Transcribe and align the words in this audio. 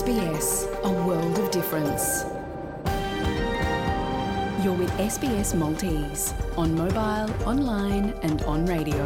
SBS, 0.00 0.46
a 0.90 0.92
world 1.06 1.36
of 1.42 1.46
difference. 1.58 2.04
You're 4.64 4.78
with 4.82 4.90
SBS 5.12 5.50
Maltese 5.60 6.24
on 6.62 6.68
mobile, 6.84 7.28
online 7.52 8.06
and 8.28 8.36
on 8.54 8.60
radio. 8.74 9.04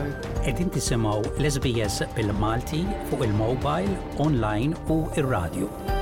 Ed 0.50 0.58
intisimaw 0.64 1.18
l-SBS 1.42 1.94
bil-Malti 2.16 2.82
fuq 3.10 3.20
il-mobile, 3.28 3.92
online 4.28 4.72
u 4.94 4.98
il-radio. 5.22 5.97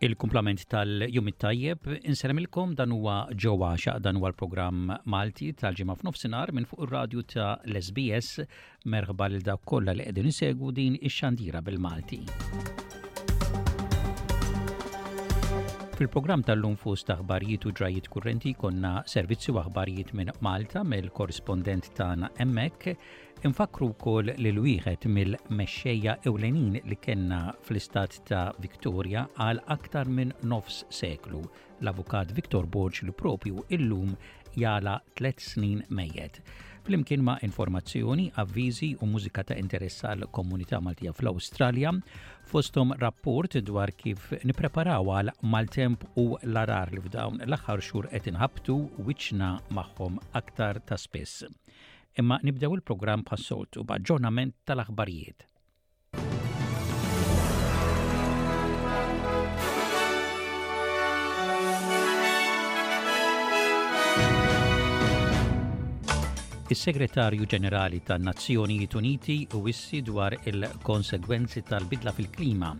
il-kumplament 0.00 0.62
tal 0.70 1.06
jumit 1.10 1.36
tajjeb 1.42 1.88
il-kom 2.06 2.74
dan 2.78 2.92
huwa 2.94 3.16
ġewwa 3.34 3.72
xaq 3.82 3.98
dan 4.04 4.16
huwa 4.20 4.30
l-programm 4.30 4.92
Malti 5.14 5.50
tal-ġimgħa 5.58 5.96
f'nofsinhar 6.00 6.52
minn 6.54 6.68
fuq 6.70 6.86
ir-radju 6.86 7.24
ta' 7.34 7.50
l-SBS 7.66 8.44
merħba 8.94 9.30
lil 9.34 9.42
dak 9.50 9.64
kollha 9.66 9.96
li 9.98 10.06
qegħdin 10.06 10.30
isegwu 10.30 10.70
din 10.70 11.00
ix-xandira 11.02 11.62
bil-Malti. 11.66 12.22
Fil-programm 15.98 16.42
tal-lum 16.46 16.76
ta' 16.78 16.94
taħbarijiet 17.10 17.64
u 17.66 17.70
ġrajiet 17.74 18.06
kurrenti 18.14 18.52
konna 18.54 18.90
servizzi 19.10 19.50
u 19.50 19.56
aħbarijiet 19.58 20.12
minn 20.14 20.30
Malta 20.46 20.84
mill-korrespondent 20.86 21.88
tagħna 21.98 22.28
Emmek. 22.44 22.94
infakru 23.42 23.88
wkoll 23.90 24.30
lil 24.38 24.60
wieħed 24.62 25.06
mill 25.10 25.34
mesċeja 25.58 26.14
ewlenin 26.26 26.78
li 26.86 26.98
kenna 27.02 27.40
fl-istat 27.66 28.20
ta' 28.30 28.44
Viktoria 28.62 29.24
għal 29.42 29.58
aktar 29.74 30.06
minn 30.06 30.30
nofs 30.46 30.84
seklu, 30.94 31.42
l-avukat 31.80 32.30
Viktor 32.38 32.66
Borġ 32.70 33.02
li 33.02 33.10
propju 33.18 33.64
illum 33.74 34.14
jala 34.54 35.00
tlet 35.18 35.40
snin 35.42 35.82
mejjed. 35.90 36.38
Flimkien 36.88 37.20
ma' 37.26 37.38
informazzjoni, 37.44 38.30
avviżi 38.40 38.92
u 39.00 39.06
mużika 39.10 39.42
ta' 39.44 39.58
interessa 39.60 40.14
l 40.14 40.30
komunità 40.30 40.78
Maltija 40.80 41.12
fl-Awstralja 41.12 41.90
fostom 42.48 42.92
rapport 43.06 43.52
dwar 43.68 43.90
kif 44.00 44.30
nipreparaw 44.48 45.10
għal 45.16 45.28
maltemp 45.54 46.06
u 46.22 46.24
l-arar 46.48 46.92
li 46.94 47.02
f'dawn 47.04 47.42
l-aħħar 47.46 47.82
xhur 47.88 48.08
qed 48.14 48.30
inħabtu 48.32 48.76
wiċċna 49.08 49.50
magħhom 49.80 50.16
aktar 50.40 50.80
ta' 50.88 51.00
spess. 51.04 51.44
Imma 52.22 52.40
nibdew 52.48 52.72
il-programm 52.78 53.26
passolt 53.30 53.76
soltu 53.76 53.86
b'aġġornament 53.92 54.56
tal-aħbarijiet. 54.64 55.46
Is-Segretarju 66.68 67.46
Ġenerali 67.48 67.98
tan-Nazzjonijiet 68.04 68.92
Uniti 68.98 69.36
wissi 69.54 70.02
dwar 70.04 70.34
il-konsegwenzi 70.44 71.62
tal-bidla 71.64 72.12
fil-klima. 72.12 72.74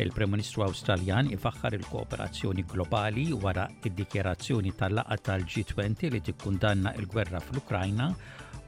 Il-Prem-Ministru 0.00 0.62
Awstraljan 0.64 1.28
ifaħħar 1.34 1.76
il-kooperazzjoni 1.80 2.64
globali 2.72 3.26
wara 3.36 3.66
id-dikjerazzjoni 3.84 4.72
tal-laqa 4.80 5.18
tal-G20 5.28 6.08
li 6.14 6.22
tikkundanna 6.28 6.92
il-gwerra 7.02 7.42
fl-Ukrajna 7.44 8.06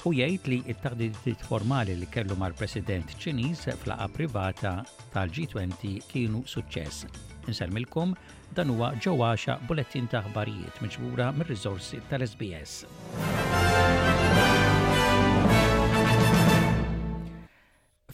u 0.05 0.13
jgħid 0.19 0.53
li 0.53 0.59
it-taħdidiet 0.75 1.47
formali 1.49 1.97
li 2.03 2.11
kellu 2.13 2.37
mal-President 2.45 3.17
Ċiniż 3.23 3.67
fl-laqa 3.79 4.11
privata 4.19 4.75
tal-G20 5.17 5.95
kienu 6.13 6.45
suċċess. 6.51 7.07
Nselmilkom 7.49 8.13
dan 8.59 8.75
huwa 8.77 8.93
ġewwaxa 9.01 9.57
bulettin 9.71 10.05
ta' 10.13 10.21
aħbarijiet 10.27 10.83
miġbura 10.85 11.31
mir-riżorsi 11.41 12.03
tal-SBS. 12.13 12.83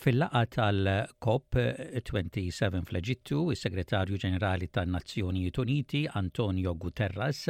Fil-laqa 0.07 0.47
tal-COP27 0.55 2.61
eh, 2.62 2.81
fl-Eġittu, 2.87 3.41
il-Segretarju 3.50 4.15
Ġenerali 4.22 4.69
tan-Nazzjonijiet 4.71 5.56
Uniti 5.59 6.05
Antonio 6.12 6.77
Guterres 6.78 7.41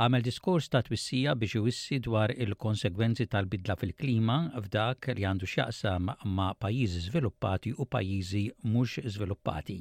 għamel 0.00 0.24
diskors 0.26 0.64
ta' 0.72 0.80
twissija 0.88 1.34
biex 1.38 1.58
jwissi 1.60 1.98
dwar 2.06 2.32
il-konsegwenzi 2.32 3.26
tal-bidla 3.30 3.76
fil-klima 3.82 4.38
f'dak 4.64 5.10
li 5.12 5.28
għandu 5.28 5.44
x'jaqsam 5.52 6.08
ma' 6.38 6.54
pajjiżi 6.64 6.98
żviluppati 7.10 7.68
u 7.76 7.84
pajjiżi 7.86 8.44
mhux 8.64 9.04
żviluppati. 9.14 9.76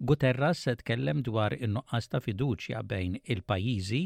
Guterras 0.00 0.64
tkellem 0.80 1.20
dwar 1.28 1.52
in-nuqqas 1.60 2.04
ta' 2.10 2.24
fiduċja 2.24 2.80
bejn 2.90 3.20
il-pajjiżi 3.20 4.02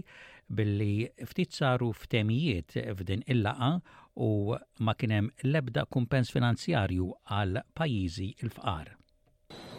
billi 0.49 1.05
ftit 1.31 1.55
saru 1.63 1.93
f'temijiet 2.03 2.83
f'din 2.99 3.23
il-laqa 3.31 3.73
u 4.19 4.55
ma 4.79 4.95
kienem 4.99 5.31
lebda 5.47 5.85
kumpens 5.87 6.33
finanzjarju 6.35 7.07
għal 7.31 7.61
pajizi 7.79 8.33
il-fqar. 8.43 8.95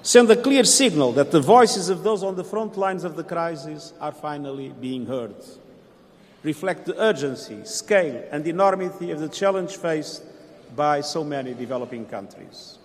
Send 0.01 0.31
a 0.31 0.35
clear 0.39 0.63
signal 0.63 1.11
that 1.13 1.31
the 1.31 1.41
voices 1.43 1.89
of 1.89 2.03
those 2.03 2.23
on 2.23 2.35
the 2.35 2.43
front 2.43 2.77
lines 2.77 3.03
of 3.03 3.15
the 3.17 3.23
crisis 3.23 3.91
are 3.99 4.13
finally 4.15 4.69
being 4.79 5.05
heard. 5.05 5.35
Reflect 6.43 6.85
the 6.85 6.95
urgency, 7.01 7.57
scale, 7.65 8.23
and 8.31 8.47
enormity 8.47 9.11
of 9.11 9.19
the 9.19 9.27
challenge 9.27 9.75
faced 9.75 10.23
by 10.73 11.01
so 11.01 11.23
many 11.25 11.53
developing 11.53 12.05
countries. 12.05 12.77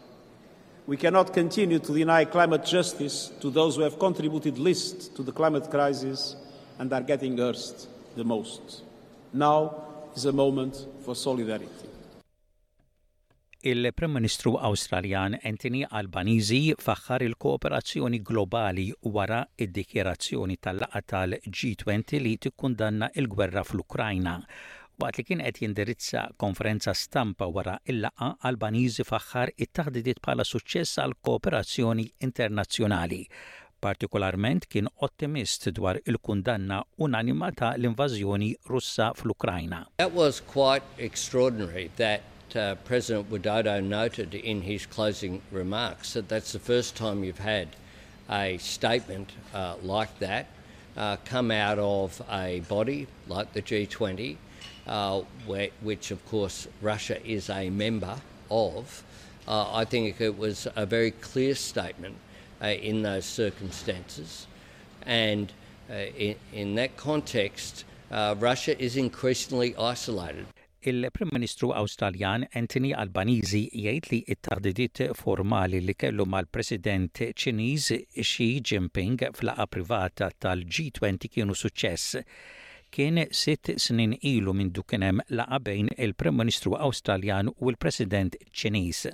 We 0.88 0.96
cannot 0.96 1.32
continue 1.32 1.78
to 1.78 1.92
deny 1.94 2.24
climate 2.24 2.64
justice 2.64 3.30
to 3.40 3.48
those 3.50 3.76
who 3.76 3.82
have 3.82 3.98
contributed 4.00 4.58
least 4.58 5.14
to 5.14 5.22
the 5.22 5.30
climate 5.32 5.70
crisis 5.70 6.34
and 6.80 6.92
are 6.92 7.00
getting 7.00 7.38
hurt 7.38 7.86
the 8.16 8.24
most. 8.24 8.82
Now 9.32 9.76
is 10.16 10.24
a 10.24 10.32
moment 10.32 10.84
for 11.04 11.14
solidarity. 11.28 11.88
Il-Prem 13.64 14.10
Ministru 14.12 14.54
Awstraljan 14.68 15.38
Anthony 15.40 15.82
Albanizi 16.00 16.74
faħħar 16.86 17.24
il-kooperazzjoni 17.30 18.18
globali 18.30 18.84
wara 19.14 19.38
id-dikjerazzjoni 19.64 20.58
tal-laqa 20.66 21.00
tal-G20 21.12 22.20
li 22.26 22.34
tikkundanna 22.44 23.08
il-gwerra 23.22 23.62
fl-Ukrajna. 23.64 24.34
Waqt 25.00 25.18
li 25.18 25.24
kien 25.30 25.42
qed 25.46 25.62
jindirizza 25.64 26.26
konferenza 26.38 26.92
stampa 26.94 27.48
wara 27.48 27.78
il-laqa 27.90 28.34
Albanizi 28.50 29.06
faħħar 29.08 29.56
it-taħdidiet 29.56 30.20
bħala 30.24 30.44
suċċess 30.52 31.00
għal 31.02 31.16
kooperazzjoni 31.30 32.06
internazzjonali 32.28 33.22
partikolarment 33.84 34.64
kien 34.72 34.88
ottimist 35.06 35.66
dwar 35.78 35.98
il-kundanna 36.08 36.82
unanima 37.06 37.50
ta' 37.60 37.74
l-invażjoni 37.76 38.50
Russa 38.70 39.10
fl-Ukrajna. 39.18 39.84
That 39.98 40.14
was 40.24 40.40
quite 40.40 40.82
extraordinary 41.08 41.90
that 41.96 42.22
uh, 42.56 42.74
President 42.90 43.30
Widodo 43.30 43.76
noted 43.84 44.34
in 44.34 44.62
his 44.62 44.86
closing 44.86 45.40
remarks 45.52 46.12
that 46.14 46.28
that's 46.28 46.52
the 46.52 46.62
first 46.72 46.96
time 46.96 47.22
you've 47.24 47.44
had 47.56 47.68
a 48.30 48.56
statement 48.58 49.32
uh, 49.52 49.74
like 49.82 50.12
that 50.20 50.46
uh, 50.96 51.16
come 51.26 51.50
out 51.50 51.78
of 51.78 52.22
a 52.30 52.60
body 52.70 53.06
like 53.28 53.52
the 53.52 53.60
G20, 53.60 54.36
uh, 54.86 55.20
where, 55.46 55.68
which 55.82 56.10
of 56.10 56.24
course 56.30 56.68
Russia 56.80 57.18
is 57.36 57.50
a 57.50 57.68
member 57.70 58.16
of. 58.50 59.02
Uh, 59.46 59.68
I 59.74 59.84
think 59.84 60.18
it 60.22 60.38
was 60.38 60.66
a 60.74 60.86
very 60.86 61.10
clear 61.10 61.54
statement 61.54 62.16
uh, 62.64 62.68
in 62.72 63.02
those 63.02 63.24
circumstances. 63.26 64.46
And 65.04 65.52
uh, 65.90 65.94
in, 66.16 66.36
in, 66.52 66.74
that 66.76 66.96
context, 66.96 67.84
uh, 68.10 68.34
Russia 68.38 68.74
is 68.82 68.96
increasingly 68.96 69.74
isolated. 69.76 70.46
il-Prim 70.86 71.30
Ministru 71.32 71.70
Awstraljan 71.72 72.42
Anthony 72.52 72.90
Albanizi 72.92 73.62
jgħid 73.72 74.08
li 74.12 74.18
it-taħdidiet 74.34 75.00
formali 75.16 75.78
li 75.80 75.94
kellu 75.96 76.26
mal-President 76.28 77.22
Ċiniż 77.32 77.86
Xi 78.20 78.48
Jinping 78.60 79.16
fl-laqa 79.30 79.64
privata 79.78 80.28
tal-G20 80.44 81.32
kienu 81.38 81.56
suċċess. 81.56 82.20
Kien 82.92 83.24
sitt 83.32 83.72
snin 83.80 84.12
ilu 84.28 84.52
minn 84.60 84.74
dukenem 84.76 85.24
laqa 85.32 85.62
bejn 85.70 85.88
il-Prim 85.96 86.36
Ministru 86.42 86.76
Awstraljan 86.76 87.48
u 87.56 87.70
l-President 87.72 88.36
Ċiniż. 88.52 89.06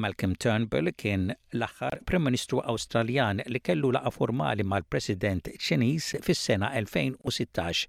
Malcolm 0.00 0.32
Turnbull 0.34 0.88
kien 0.96 1.26
l-aħħar 1.54 1.98
Prim 2.08 2.22
Ministru 2.24 2.62
Awstraljan 2.72 3.42
li 3.52 3.60
kellu 3.60 3.90
laqa 3.92 4.10
formali 4.14 4.64
mal-President 4.64 5.50
Ċiniż 5.60 6.06
fis-sena 6.24 6.70
2016. 6.80 7.82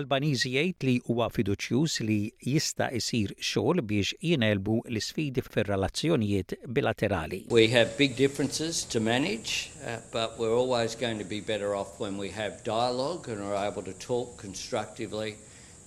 Albanizi 0.00 0.52
jgħid 0.58 0.84
li 0.90 0.96
huwa 1.08 1.30
fiduċjuż 1.32 1.94
li 2.06 2.18
jista' 2.52 2.90
isir 3.00 3.32
xogħol 3.40 3.80
biex 3.92 4.18
jinelbu 4.22 4.76
l-isfidi 4.92 5.42
fir-relazzjonijiet 5.46 6.54
bilaterali. 6.76 7.40
We 7.56 7.70
have 7.72 7.96
big 7.96 8.20
differences 8.20 8.84
to 8.92 9.00
manage, 9.00 9.72
uh, 9.80 9.96
but 10.12 10.36
we're 10.38 10.52
always 10.54 10.94
going 10.94 11.18
to 11.24 11.28
be 11.32 11.40
better 11.40 11.74
off 11.74 11.98
when 11.98 12.18
we 12.20 12.28
have 12.36 12.60
dialogue 12.68 13.32
and 13.32 13.40
are 13.42 13.56
able 13.66 13.82
to 13.88 13.96
talk 13.98 14.36
constructively 14.38 15.34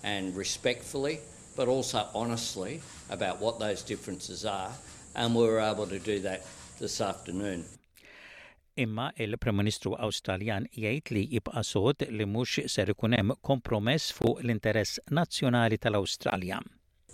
and 0.03 0.35
respectfully, 0.35 1.19
but 1.55 1.67
also 1.69 2.07
honestly 2.15 2.81
about 3.11 3.39
what 3.39 3.59
those 3.59 3.83
differences 3.85 4.45
are 4.45 4.73
and 5.15 5.35
we 5.35 5.43
were 5.43 5.59
able 5.59 5.85
to 5.87 5.99
do 5.99 6.19
that 6.19 6.43
this 6.79 7.01
afternoon. 7.01 7.65
imma 8.75 9.11
il-Prem-Ministru 9.21 9.91
Awstraljan 10.01 10.63
jgħid 10.73 11.09
li 11.13 11.21
jibqa' 11.35 11.61
li 12.17 12.25
mhux 12.25 12.55
ikun 12.73 13.13
hemm 13.13 13.35
kompromess 13.45 14.07
fuq 14.09 14.39
l-interess 14.41 14.95
nazzjonali 15.13 15.77
tal-Awstralja. 15.77 16.57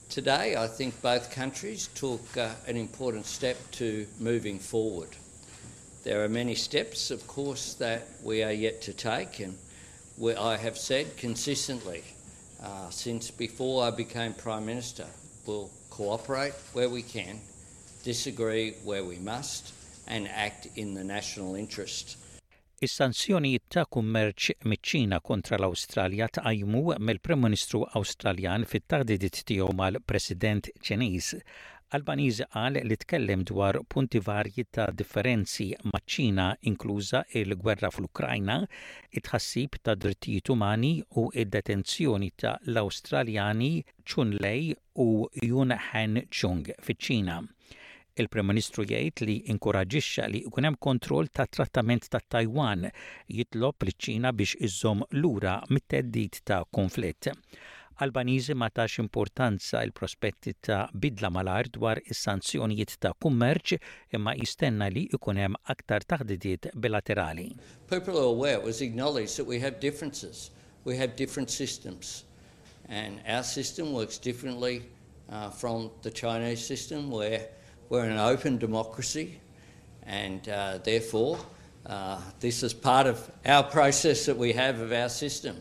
Today 0.10 0.56
I 0.56 0.68
think 0.68 1.02
both 1.02 1.30
countries 1.36 1.90
took 1.96 2.38
uh, 2.38 2.48
an 2.66 2.78
important 2.78 3.26
step 3.26 3.58
to 3.72 4.08
moving 4.22 4.58
forward. 4.58 5.10
There 6.06 6.24
are 6.24 6.30
many 6.30 6.56
steps 6.56 7.12
of 7.12 7.28
course 7.28 7.74
that 7.74 8.08
we 8.24 8.42
are 8.42 8.54
yet 8.54 8.82
to 8.84 8.94
take 8.94 9.42
and 9.42 9.54
we, 10.18 10.36
I 10.36 10.56
have 10.56 10.78
said 10.78 11.18
consistently 11.18 12.04
uh, 12.64 12.90
since 12.90 13.30
before 13.32 13.84
I 13.84 13.92
became 13.92 14.32
Prime 14.34 14.66
Minister 14.66 15.06
we'll 15.46 15.70
cooperate 15.90 16.54
where 16.72 16.88
we 16.90 17.02
can 17.04 17.36
disagree 18.12 18.70
where 18.90 19.04
we 19.12 19.20
must, 19.20 19.64
and 20.08 20.28
act 20.48 20.64
in 20.84 20.90
the 20.96 21.04
national 21.04 21.52
interest. 21.64 22.06
is 22.86 22.94
sanzjoni 23.00 23.52
ta' 23.74 23.84
kummerċ 23.96 24.54
miċ-Ċina 24.72 25.18
kontra 25.30 25.58
l-Awstralja 25.60 26.30
tqajmu 26.40 26.82
mill-Prim 27.08 27.42
Ministru 27.46 27.82
Awstraljan 28.00 28.64
fit 28.72 28.86
tardidit 28.94 29.42
tiegħu 29.52 29.76
mal-President 29.82 30.70
Ċiniż. 30.88 31.28
Albaniż 31.98 32.40
qal 32.56 32.80
li 32.90 32.98
tkellem 33.04 33.44
dwar 33.52 33.78
punti 33.94 34.22
varji 34.30 34.66
ta' 34.76 34.88
differenzi 35.02 35.68
maċ-Ċina 35.92 36.48
inkluża 36.72 37.22
il-gwerra 37.44 37.92
fl-Ukrajna, 37.98 38.58
it-ħassib 39.22 39.78
ta' 39.84 39.98
drittijiet 40.08 40.50
umani 40.56 40.94
u 41.22 41.28
id-detenzjoni 41.42 42.32
ta' 42.42 42.56
l-Awstraljani 42.72 43.74
Chun 44.08 44.32
Lei 44.46 44.72
u 44.96 45.10
Yun 45.52 45.76
Han 45.92 46.22
Chung 46.38 46.72
fiċ-Ċina. 46.88 47.42
Il-Prim 48.20 48.50
Ministru 48.52 48.84
jgħid 48.84 49.22
li 49.28 49.36
inkoraġixxa 49.54 50.26
li 50.32 50.40
jkun 50.48 50.66
hemm 50.68 50.78
kontroll 50.86 51.30
ta' 51.32 51.46
trattament 51.56 52.10
ta' 52.12 52.20
Taiwan 52.36 52.82
jitlob 53.38 53.86
li 53.88 53.94
ċina 53.96 54.34
biex 54.40 54.58
iżżomm 54.68 55.06
lura 55.22 55.54
mit-teddid 55.72 56.42
ta' 56.50 56.58
konflitt. 56.78 57.30
Albanizi 58.04 58.54
ma 58.56 58.68
tax 58.70 58.98
importanza 59.04 59.82
il 59.88 59.92
prospetti 59.96 60.54
ta' 60.66 60.82
bidla 60.94 61.30
malar 61.36 61.68
dwar 61.76 62.00
is-sanzjonijiet 62.12 62.98
ta' 63.04 63.14
kummerċ 63.24 63.78
imma 64.18 64.36
jistenna 64.40 64.88
li 64.92 65.06
ikun 65.16 65.40
hemm 65.40 65.56
aktar 65.76 66.04
taħdidiet 66.12 66.72
bilaterali. 66.76 67.48
People 67.88 68.18
are 68.20 68.32
aware 68.36 68.58
it 68.60 68.64
was 68.68 68.82
acknowledged 68.84 69.38
that 69.40 69.48
we 69.48 69.60
have 69.64 69.80
differences. 69.80 70.50
We 70.84 71.00
have 71.00 71.16
different 71.16 71.50
systems. 71.50 72.26
And 72.90 73.20
our 73.28 73.44
system 73.48 73.94
works 73.94 74.18
differently 74.20 74.84
uh, 75.32 75.52
from 75.52 75.92
the 76.02 76.12
Chinese 76.12 76.66
system 76.68 77.10
where 77.12 77.48
We're 77.90 78.06
an 78.06 78.20
open 78.20 78.60
democracy, 78.60 79.40
and 80.06 80.48
uh, 80.48 80.78
therefore, 80.84 81.40
uh, 81.88 82.20
this 82.40 82.62
is 82.62 82.72
part 82.72 83.08
of 83.08 83.20
our 83.48 83.64
process 83.64 84.28
that 84.28 84.38
we 84.38 84.52
have 84.54 84.80
of 84.80 84.92
our 84.92 85.10
system. 85.10 85.56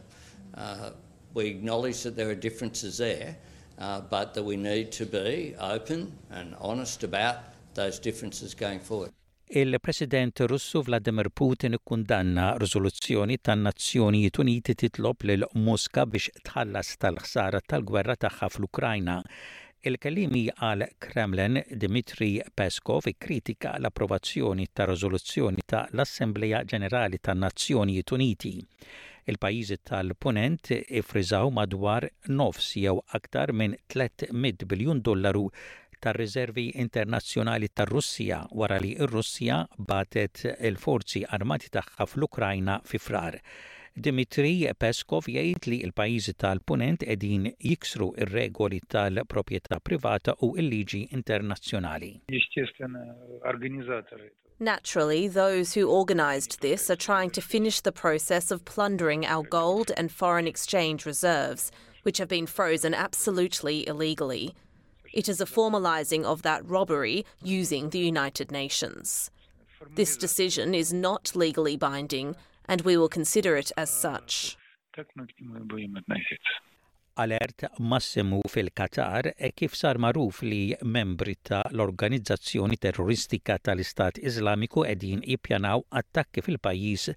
Uh, 0.55 0.91
we 1.33 1.47
acknowledge 1.47 2.03
that 2.03 2.17
there 2.17 2.29
are 2.29 2.35
differences 2.35 2.99
there, 2.99 3.35
uh, 3.79 4.03
but 4.03 4.35
that 4.35 4.43
we 4.45 4.57
need 4.59 4.93
to 4.93 5.07
be 5.07 5.55
open 5.59 6.13
and 6.31 6.55
honest 6.61 7.03
about 7.03 7.37
those 7.73 7.99
differences 7.99 8.55
going 8.55 8.81
forward. 8.81 9.11
Il-President 9.51 10.41
Russu 10.41 10.83
Vladimir 10.83 11.31
Putin 11.35 11.77
kundanna 11.85 12.55
riżoluzzjoni 12.59 13.39
tan-Nazzjonijiet 13.41 14.37
Uniti 14.39 14.75
titlob 14.75 15.17
lil 15.25 15.47
Mosca 15.55 16.05
biex 16.07 16.29
tħallas 16.45 16.93
tal-ħsara 17.01 17.63
tal-gwerra 17.65 18.19
tagħha 18.21 18.51
fl-Ukrajna 18.53 19.23
Il-kalimi 19.81 20.49
għal 20.51 20.83
Kremlin 20.99 21.61
Dmitri 21.79 22.41
Peskov 22.59 23.07
kritika 23.23 23.77
l-approvazzjoni 23.79 24.65
ta' 24.75 24.89
rezoluzzjoni 24.91 25.63
ta' 25.71 25.85
l-Assembleja 25.95 26.65
Ġenerali 26.67 27.21
ta' 27.23 27.37
Nazzjonijiet 27.39 28.11
Uniti. 28.17 28.53
Il-pajjiżi 29.31 29.79
tal-punent 29.87 30.73
ifriżaw 30.83 31.53
madwar 31.61 32.09
nofs 32.27 32.73
jew 32.83 32.97
aktar 33.21 33.53
minn 33.55 33.79
300 33.95 34.67
biljun 34.67 34.99
dollaru 35.07 35.47
tar-riservi 36.03 36.69
internazzjonali 36.83 37.71
tar-Russija 37.71 38.43
wara 38.51 38.83
li 38.83 38.97
r-Russija 39.07 39.63
batet 39.79 40.43
il-forzi 40.73 41.23
armati 41.39 41.71
tagħha 41.79 42.07
fl-Ukrajna 42.11 42.81
fi 42.83 42.99
frar. 43.07 43.39
Dimitri 43.99 44.63
Peskov 44.79 45.27
jgħid 45.27 45.67
li 45.71 45.79
l 45.83 46.35
tal-punent 46.43 47.03
qegħdin 47.09 47.49
jiksru 47.67 48.07
ir-regoli 48.23 48.79
tal-proprjetà 48.95 49.79
privata 49.83 50.35
u 50.47 50.53
l-liġi 50.57 51.09
internazzjonali. 51.11 52.13
Naturally, 54.61 55.29
those 55.29 55.75
who 55.75 55.91
organised 56.01 56.61
this 56.61 56.89
are 56.93 56.97
trying 57.09 57.31
to 57.31 57.41
finish 57.43 57.81
the 57.81 57.93
process 57.93 58.51
of 58.53 58.65
plundering 58.65 59.25
our 59.27 59.43
gold 59.45 59.91
and 59.97 60.13
foreign 60.13 60.47
exchange 60.47 61.05
reserves, 61.07 61.71
which 62.05 62.19
have 62.19 62.29
been 62.29 62.47
frozen 62.47 62.95
absolutely 62.95 63.87
illegally. 63.89 64.55
It 65.13 65.29
is 65.29 65.41
a 65.41 65.47
formalising 65.57 66.23
of 66.25 66.43
that 66.43 66.63
robbery 66.69 67.25
using 67.43 67.91
the 67.91 67.99
United 67.99 68.51
Nations. 68.53 69.31
This 69.95 70.17
decision 70.17 70.75
is 70.75 70.93
not 70.93 71.35
legally 71.35 71.77
binding, 71.77 72.35
and 72.69 72.83
we 72.83 72.97
will 72.97 73.09
consider 73.09 73.57
it 73.57 73.73
as 73.77 73.91
such. 73.91 74.57
alert 77.23 77.61
massimu 77.81 78.41
fil-Katar 78.49 79.33
e 79.39 79.51
kif 79.57 79.75
sar 79.75 79.99
maruf 79.99 80.41
li 80.45 80.61
membri 80.87 81.35
ta' 81.49 81.65
l-organizzazzjoni 81.75 82.77
terroristika 82.79 83.57
tal-Istat 83.59 84.21
Islamiku 84.29 84.85
edin 84.87 85.23
ippjanaw 85.35 85.83
attakki 86.01 86.45
fil-pajis 86.47 87.09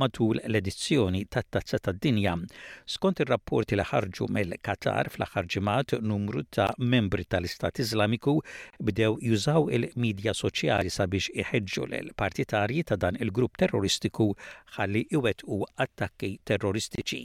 matul 0.00 0.40
l-edizzjoni 0.46 1.24
ta' 1.28 1.44
tazza 1.50 1.78
ta' 1.78 1.92
dinja. 1.92 2.34
Skont 2.94 3.20
ir-rapporti 3.24 3.76
li 3.80 3.84
ħarġu 3.90 4.30
mill-Katar 4.38 5.12
fl-aħħar 5.12 5.50
ġimgħat 5.56 5.98
numru 6.08 6.46
ta' 6.48 6.70
membri 6.94 7.28
tal-Istat 7.34 7.82
Islamiku 7.84 8.38
bdew 8.80 9.18
jużaw 9.28 9.68
il-medja 9.76 10.32
soċjali 10.42 10.92
sabiex 10.96 11.30
iħeġġu 11.44 11.86
l-partitarji 12.00 12.86
ta' 12.92 13.00
dan 13.04 13.20
il-grupp 13.20 13.60
terroristiku 13.60 14.30
ħalli 14.78 15.04
u 15.20 15.24
attakki 15.84 16.36
terroristiċi. 16.48 17.20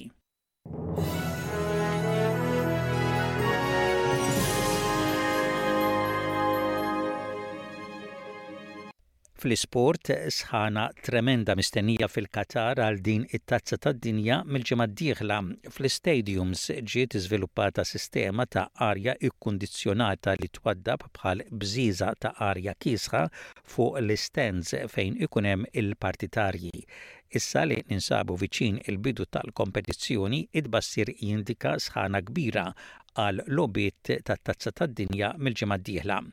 Fl-isport 9.36 10.10
sħana 10.34 10.84
tremenda 11.04 11.54
mistennija 11.60 12.08
fil-Katar 12.12 12.80
għal 12.80 13.00
din 13.04 13.26
it-tazza 13.38 13.76
tad-dinja 13.86 14.38
mill-ġimgħa 14.48 14.86
d-dieħla 14.92 15.40
fl-stadiums 15.74 16.62
ġiet 16.94 17.18
iżviluppata 17.20 17.84
sistema 17.90 18.46
ta' 18.56 18.64
arja 18.88 19.18
ikkundizzjonata 19.30 20.38
li 20.40 20.48
twaddab 20.56 21.04
bħal 21.20 21.44
bżiża 21.52 22.14
ta' 22.24 22.32
arja 22.48 22.78
kisħa 22.88 23.26
fuq 23.74 24.00
l-istands 24.06 24.72
fejn 24.96 25.20
ikun 25.28 25.52
hemm 25.52 25.68
il-partitarji. 25.84 26.72
Issa 27.36 27.68
li 27.68 27.82
ninsabu 27.92 28.40
viċin 28.40 28.80
il-bidu 28.88 29.28
tal-kompetizzjoni 29.36 30.46
id-bassir 30.62 31.12
jindika 31.20 31.76
sħana 31.90 32.24
kbira 32.32 32.70
għal 33.26 33.44
lobiet 33.60 34.16
tat-tazza 34.32 34.72
tad-dinja 34.80 35.36
mill-ġimgħa 35.44 35.84
d-dieħla. 35.84 36.24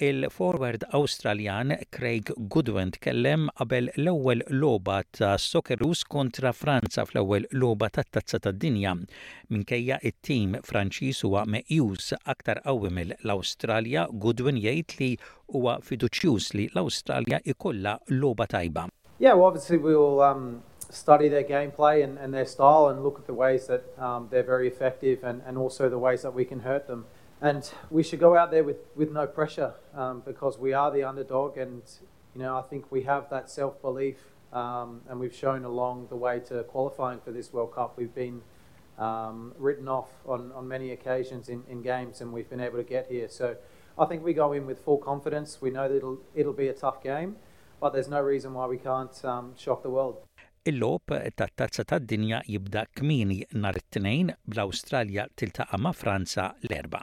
Il-forward 0.00 0.84
Australjan 0.92 1.74
Craig 1.90 2.32
Goodwin 2.48 2.90
tkellem 2.92 3.48
qabel 3.56 3.90
l-ewwel 3.96 4.42
loba 4.48 5.02
ta' 5.12 5.36
Sokerus 5.38 6.02
kontra 6.04 6.52
Franza 6.52 7.04
fl-ewwel 7.06 7.46
loba 7.52 7.90
ta' 7.90 8.02
tazza 8.10 8.40
ta' 8.40 8.52
dinja 8.56 8.94
minkejja 9.52 9.98
it-tim 10.02 10.56
Franċiż 10.66 11.20
huwa 11.28 11.44
meqjus 11.46 12.08
aktar 12.24 12.62
qawwi 12.64 12.90
mill-Awstralja 12.98 14.06
Goodwin 14.24 14.58
jgħid 14.64 14.96
li 15.00 15.10
huwa 15.52 15.76
fiduċjuż 15.84 16.48
li 16.56 16.66
l-Awstralja 16.72 17.42
ikolla 17.44 17.98
loba 18.10 18.46
tajba. 18.48 18.88
Yeah, 19.18 19.34
well, 19.36 19.44
obviously 19.46 19.76
we 19.76 19.94
will 19.94 20.20
um, 20.22 20.62
study 20.90 21.28
their 21.28 21.44
gameplay 21.44 22.02
and, 22.02 22.18
and 22.18 22.32
their 22.32 22.46
style 22.46 22.88
and 22.88 23.04
look 23.04 23.18
at 23.18 23.26
the 23.26 23.34
ways 23.34 23.66
that 23.66 23.84
um, 23.98 24.28
they're 24.30 24.42
very 24.42 24.66
effective 24.66 25.22
and, 25.22 25.42
and 25.46 25.56
also 25.58 25.88
the 25.88 25.98
ways 25.98 26.22
that 26.22 26.34
we 26.34 26.44
can 26.44 26.60
hurt 26.60 26.88
them. 26.88 27.04
and 27.42 27.68
we 27.90 28.02
should 28.04 28.20
go 28.20 28.36
out 28.36 28.50
there 28.52 28.62
with, 28.64 28.76
with 28.94 29.10
no 29.10 29.26
pressure 29.26 29.74
um, 29.94 30.22
because 30.24 30.58
we 30.58 30.72
are 30.72 30.90
the 30.92 31.02
underdog 31.02 31.58
and 31.58 31.82
you 32.34 32.40
know 32.40 32.56
I 32.56 32.62
think 32.62 32.90
we 32.90 33.02
have 33.02 33.28
that 33.30 33.50
self-belief 33.50 34.16
um, 34.52 35.00
and 35.08 35.18
we've 35.18 35.34
shown 35.34 35.64
along 35.64 36.06
the 36.08 36.16
way 36.16 36.38
to 36.50 36.62
qualifying 36.62 37.18
for 37.18 37.32
this 37.32 37.52
World 37.52 37.74
Cup 37.74 37.98
we've 37.98 38.14
been 38.14 38.42
um, 38.98 39.52
written 39.58 39.88
off 39.88 40.10
on, 40.24 40.52
on 40.52 40.68
many 40.68 40.92
occasions 40.92 41.48
in, 41.48 41.64
in 41.68 41.82
games 41.82 42.20
and 42.20 42.32
we've 42.32 42.48
been 42.48 42.60
able 42.60 42.76
to 42.78 42.84
get 42.84 43.10
here 43.10 43.28
so 43.28 43.56
I 43.98 44.04
think 44.06 44.22
we 44.24 44.32
go 44.32 44.52
in 44.52 44.64
with 44.64 44.78
full 44.78 44.98
confidence 44.98 45.60
we 45.60 45.70
know 45.70 45.88
that 45.88 45.96
it'll, 45.96 46.20
it'll 46.34 46.52
be 46.52 46.68
a 46.68 46.72
tough 46.74 47.02
game 47.02 47.36
but 47.80 47.92
there's 47.92 48.08
no 48.08 48.20
reason 48.20 48.54
why 48.54 48.66
we 48.66 48.78
can't 48.78 49.22
um, 49.24 49.54
shock 49.56 49.82
the 49.82 49.90
world 49.90 50.18
Il-lob 50.64 51.02
tat-tazza 51.36 51.82
tad-dinja 51.90 52.38
jibda 52.46 52.84
kmini 52.96 53.38
nhar 53.54 53.74
it-tnejn 53.80 54.30
bl-Awstralja 54.46 55.24
tiltaqa' 55.34 55.80
ma' 55.88 55.90
Franza 55.92 56.46
l-erba'. 56.62 57.02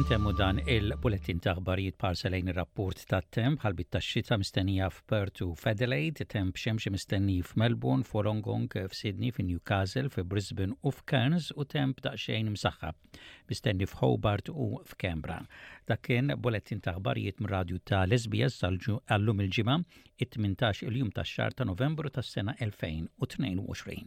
Intemmu 0.00 0.30
dan 0.32 0.60
il-bulletin 0.64 1.42
ta' 1.44 1.52
aħbarijiet 1.58 1.98
parselejn 2.00 2.46
il 2.48 2.54
rapport 2.56 3.02
ta' 3.10 3.18
temp 3.36 3.60
ħalbit 3.66 3.90
ta' 3.92 4.00
xita 4.00 4.38
mistennija 4.40 4.86
f'Pertu 4.88 5.50
f'Adelaide, 5.60 6.24
temp 6.24 6.56
xemx 6.62 6.88
mistenni 6.94 7.34
f'Melbourne, 7.44 8.06
f'Orongong, 8.08 8.70
f'Sydney, 8.86 9.28
f'Newcastle, 9.36 10.08
f'Brisbane 10.08 10.72
u 10.80 10.94
f'Cairns 10.96 11.50
u 11.60 11.66
temp 11.76 12.00
ta' 12.00 12.14
xejn 12.16 12.48
msaħħab 12.54 13.20
mistenni 13.52 13.90
f'Hobart 13.92 14.48
u 14.54 14.70
f'Kembra. 14.94 15.42
Dak 15.84 16.00
kien 16.08 16.32
bulletin 16.40 16.80
ta' 16.80 16.96
aħbarijiet 16.96 17.44
mir-radju 17.44 17.82
ta' 17.92 18.06
Lesbias 18.08 18.56
għallum 18.64 19.44
il-ġimgħa 19.44 19.76
it-18 20.24 20.86
il-jum 20.88 21.12
ta' 21.12 21.28
xar 21.34 21.52
ta' 21.52 21.68
Novembru 21.68 22.08
tas-sena 22.08 22.56
2022. 22.64 24.06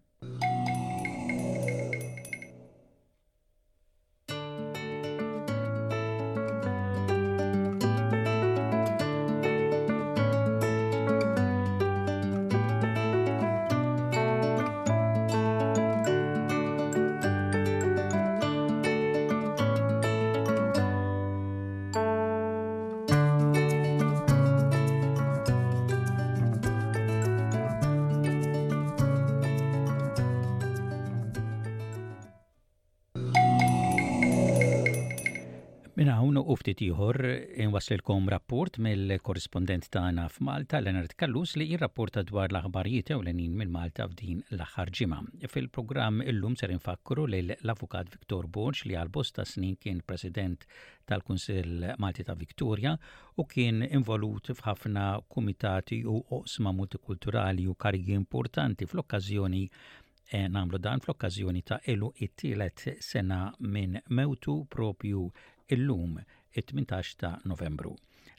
hawn 36.24 36.38
u 36.40 36.54
ftit 36.56 36.80
ieħor 36.84 37.18
inwaslilkom 37.62 38.30
rapport 38.32 38.78
mill-korrispondent 38.80 39.90
tagħna 39.92 40.22
f'Malta 40.32 40.78
Leonard 40.80 41.12
Kallus 41.20 41.52
li 41.60 41.66
jirrapporta 41.68 42.22
dwar 42.24 42.48
l-aħbarijiet 42.48 43.10
ewlenin 43.12 43.58
minn 43.58 43.72
Malta 43.74 44.06
f'din 44.08 44.38
l-aħħar 44.54 44.92
ġimgħa. 44.96 45.18
Fil-programm 45.52 46.22
illum 46.24 46.56
ser 46.56 46.72
infakkru 46.72 47.26
lil 47.28 47.52
l-Avukat 47.58 48.08
Viktor 48.14 48.48
Borġ 48.56 48.86
li 48.88 48.96
għal 49.02 49.12
bosta 49.12 49.44
snin 49.46 49.76
kien 49.76 50.00
President 50.08 50.64
tal-Kunsill 51.10 51.90
Malti 52.00 52.24
ta' 52.24 52.38
Viktorja 52.40 52.94
u 53.36 53.44
kien 53.50 53.84
involut 53.90 54.54
f'ħafna 54.56 55.10
kumitati 55.28 56.00
u 56.08 56.22
oqsma 56.38 56.72
multikulturali 56.72 57.68
u 57.68 57.76
karigi 57.76 58.16
importanti 58.16 58.88
fl-okkażjoni 58.88 59.66
e, 59.68 60.46
namlu 60.48 60.80
dan 60.80 61.04
fl-okkazjoni 61.04 61.66
ta' 61.68 61.82
Elu 61.84 62.14
it-tielet 62.24 62.88
sena 63.04 63.50
minn 63.60 64.00
mewtu 64.08 64.62
propju 64.72 65.28
illum 65.68 66.20
it-18 66.52 67.14
ta' 67.20 67.38
Novembru. 67.46 67.94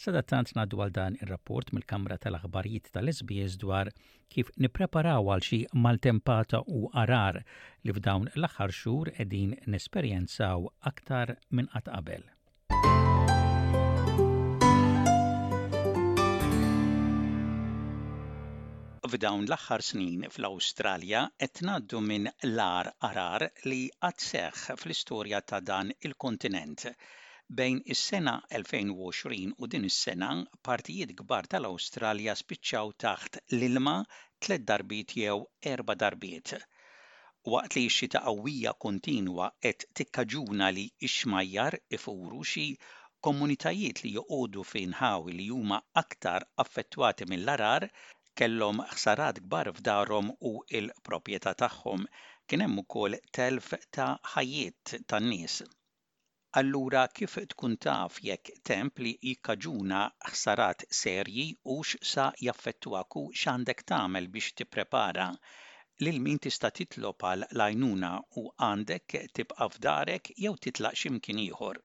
Sadattant 0.05 0.51
naddu 0.57 0.81
għal 0.83 0.91
dan 0.97 1.15
ir-rapport 1.23 1.71
mill-Kamra 1.75 2.17
tal-Aħbarijiet 2.25 2.89
tal-SBS 2.97 3.55
dwar 3.61 3.91
kif 4.35 4.51
nipreparaw 4.65 5.31
għal 5.35 5.45
xi 5.47 5.61
maltempata 5.87 6.61
u 6.79 6.83
arar 7.03 7.39
li 7.83 7.95
f'dawn 7.97 8.29
l-aħħar 8.35 8.75
xhur 8.81 9.13
qegħdin 9.17 9.55
nesperjenzaw 9.77 10.71
aktar 10.93 11.37
minn 11.51 11.71
qatt 11.73 11.91
qabel. 11.95 12.27
f'dawn 19.13 19.43
l-aħħar 19.47 19.81
snin 19.85 20.21
fl-Awstralja 20.27 21.19
qed 21.45 21.59
ngħaddu 21.67 21.99
minn 22.05 22.29
lar 22.51 22.87
arar 23.07 23.43
li 23.71 23.81
qatt 24.05 24.23
seħħ 24.27 24.63
fl-istorja 24.75 25.41
ta' 25.51 25.59
dan 25.69 25.91
il-kontinent. 26.07 26.85
Bejn 27.59 27.77
is-sena 27.95 28.33
2020 28.61 29.51
u 29.65 29.69
din 29.73 29.85
is-sena 29.91 30.31
partijiet 30.69 31.13
kbar 31.19 31.49
tal-Awstralja 31.53 32.33
spiċċaw 32.41 32.95
taħt 33.05 33.37
l-ilma 33.59 33.95
tliet 34.41 34.65
darbiet 34.73 35.13
jew 35.21 35.37
erba' 35.75 35.99
darbiet 36.05 36.55
waqt 37.53 37.77
li 37.77 37.85
x-xita 37.91 38.23
qawwija 38.25 38.73
kontinwa 38.87 39.51
qed 39.67 39.85
tikkaġuna 40.01 40.71
li 40.79 40.87
x-xmajjar 41.11 41.77
ifuru 41.99 42.41
xi 42.55 42.65
komunitajiet 43.29 44.01
li 44.07 44.15
joqogħdu 44.19 44.65
fejn 44.73 44.97
ħawi 45.03 45.37
li 45.43 45.49
huma 45.59 45.83
aktar 46.03 46.49
affettwati 46.65 47.29
mill-arar 47.35 47.85
kellhom 48.39 48.79
ħsarat 48.91 49.39
kbar 49.45 49.69
f'darhom 49.71 50.29
u 50.49 50.51
l-proprjetà 50.83 51.53
tagħhom 51.61 52.03
kien 52.51 52.63
hemm 52.65 52.81
ukoll 52.83 53.17
telf 53.37 53.73
ta' 53.97 54.09
ħajjiet 54.35 54.95
tan-nies. 55.11 55.57
Allura 56.59 57.03
kif 57.15 57.37
tkun 57.51 57.75
taf 57.85 58.19
jekk 58.27 58.55
temp 58.69 59.01
li 59.03 59.13
jikkaġuna 59.21 60.01
ħsarat 60.31 60.85
serji 61.01 61.47
u 61.75 61.79
sa 62.13 62.27
jaffettwak 62.47 63.19
u 63.21 63.25
x'għandek 63.33 63.83
tagħmel 63.91 64.29
biex 64.35 64.55
tipprepara 64.61 65.29
lil 66.03 66.19
min 66.25 66.39
tista' 66.43 66.71
titlob 66.79 67.27
għal 67.31 67.47
lajnuna 67.61 68.11
u 68.41 68.45
għandek 68.69 69.19
tibqa' 69.37 69.69
f'darek 69.75 70.35
jew 70.35 70.55
titlaq 70.67 70.99
x'imkien 71.03 71.39
ieħor. 71.47 71.83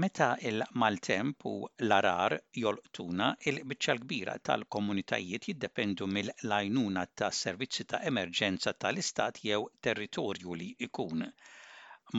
Meta 0.00 0.26
il-maltemp 0.48 1.40
u 1.50 1.50
l-arar 1.86 2.34
jolqtuna, 2.62 3.26
il-biċċa 3.50 3.94
l-kbira 3.94 4.34
tal-komunitajiet 4.48 5.46
jiddependu 5.50 6.08
mill-lajnuna 6.16 7.04
tas 7.20 7.38
servizzi 7.46 7.86
ta' 7.92 8.00
emerġenza 8.10 8.74
tal-istat 8.84 9.40
jew 9.48 9.62
territorju 9.88 10.58
li 10.62 10.68
ikun 10.88 11.24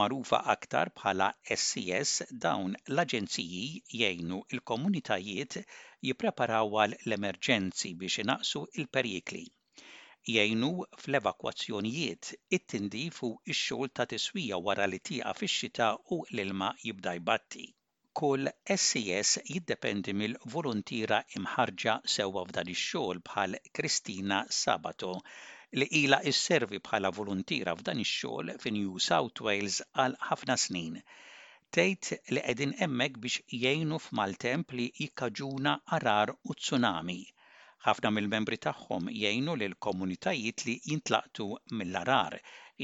marufa 0.02 0.42
aktar 0.56 0.92
bħala 1.02 1.30
SCS 1.58 2.16
dawn 2.48 2.74
l-aġenziji 2.96 3.64
jgħinu 4.00 4.42
il-komunitajiet 4.58 5.60
jippreparaw 6.10 6.80
għal 6.86 7.00
l-emerġenzi 7.12 7.94
biex 8.04 8.24
inaqsu 8.28 8.68
il-perikli 8.82 9.46
jgħinu 10.32 10.68
fl-evakwazzjonijiet, 10.96 12.30
it-tindif 12.56 13.20
u 13.28 13.28
xogħol 13.60 13.92
ta' 14.00 14.06
tiswija 14.14 14.58
wara 14.66 14.88
li 14.94 14.98
tieqa 15.10 15.32
fix-xita 15.42 15.86
u 16.16 16.18
l-ilma 16.24 16.72
jibda 16.88 17.14
jbatti. 17.20 17.62
Kull 18.22 18.50
SCS 18.76 19.32
jiddependi 19.54 20.16
mill-volontira 20.22 21.22
imħarġa 21.40 21.96
sewwa 22.16 22.44
f'dan 22.50 22.74
ix-xogħol 22.74 23.22
bħal 23.30 23.58
Kristina 23.80 24.42
Sabato 24.60 25.14
li 25.80 25.88
ila 26.02 26.20
s-servi 26.34 26.82
bħala 26.90 27.12
volontira 27.20 27.76
f'dan 27.80 28.04
ix-xogħol 28.04 28.54
fi 28.66 28.74
New 28.80 29.00
South 29.10 29.46
Wales 29.48 29.78
għal 30.06 30.18
ħafna 30.32 30.58
snin 30.66 31.00
tgħid 31.76 32.36
li 32.36 32.44
qegħdin 32.50 32.76
hemmhekk 32.84 33.24
biex 33.28 33.46
jgħinu 33.62 34.02
f'maltemp 34.10 34.78
li 34.82 34.90
jikkaġuna 35.00 35.78
arar 36.02 36.36
u 36.44 36.60
tsunami. 36.66 37.22
Ħafna 37.88 38.10
mill-membri 38.14 38.56
tagħhom 38.64 39.06
jgħinu 39.18 39.54
lil 39.60 39.74
komunitajiet 39.86 40.64
li 40.70 40.74
jintlaqtu 40.92 41.46
mill-arar, 41.82 42.36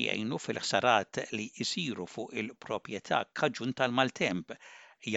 jgħinu 0.04 0.38
fil-ħsarat 0.44 1.20
li 1.38 1.48
jisiru 1.58 2.06
fuq 2.14 2.32
il-proprjetà 2.44 3.20
kaġun 3.42 3.76
tal-maltemp, 3.82 4.56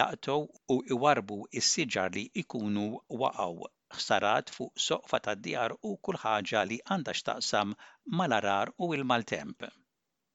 jaqtow 0.00 0.42
u 0.76 0.78
iwarbu 0.96 1.38
is 1.62 1.70
siġar 1.76 2.12
li 2.18 2.26
ikunu 2.44 2.88
waqaw 3.22 3.64
ħsarat 4.00 4.52
fuq 4.56 4.86
soqfa 4.88 5.22
tad-djar 5.28 5.78
u 5.92 5.94
kull 6.08 6.22
ħaġa 6.26 6.66
li 6.72 6.80
għandha 6.88 7.18
x'taqsam 7.22 7.78
mal-arar 8.22 8.74
u 8.88 8.94
il-maltemp. 8.98 9.66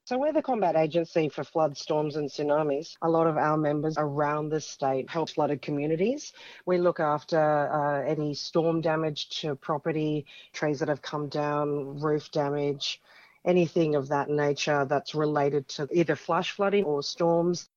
So 0.04 0.18
we're 0.18 0.32
the 0.34 0.42
combat 0.42 0.74
agency 0.74 1.28
for 1.28 1.44
flood, 1.44 1.78
storms 1.78 2.16
and 2.16 2.28
tsunamis. 2.28 2.96
A 3.02 3.08
lot 3.08 3.28
of 3.30 3.36
our 3.36 3.56
members 3.56 3.94
around 3.96 4.48
the 4.50 4.60
state 4.60 5.08
help 5.08 5.30
flooded 5.30 5.62
communities. 5.62 6.32
We 6.66 6.78
look 6.78 6.98
after 6.98 7.38
uh, 7.38 8.02
any 8.04 8.34
storm 8.34 8.80
damage 8.80 9.28
to 9.42 9.54
property, 9.54 10.26
trees 10.52 10.80
that 10.80 10.88
have 10.88 11.02
come 11.02 11.28
down, 11.28 12.00
roof 12.02 12.32
damage, 12.32 13.00
anything 13.46 13.94
of 13.94 14.08
that 14.08 14.28
nature 14.28 14.84
that's 14.86 15.14
related 15.14 15.68
to 15.78 15.86
either 15.92 16.16
flash 16.16 16.50
flooding 16.50 16.82
or 16.84 17.04
storms. 17.04 17.68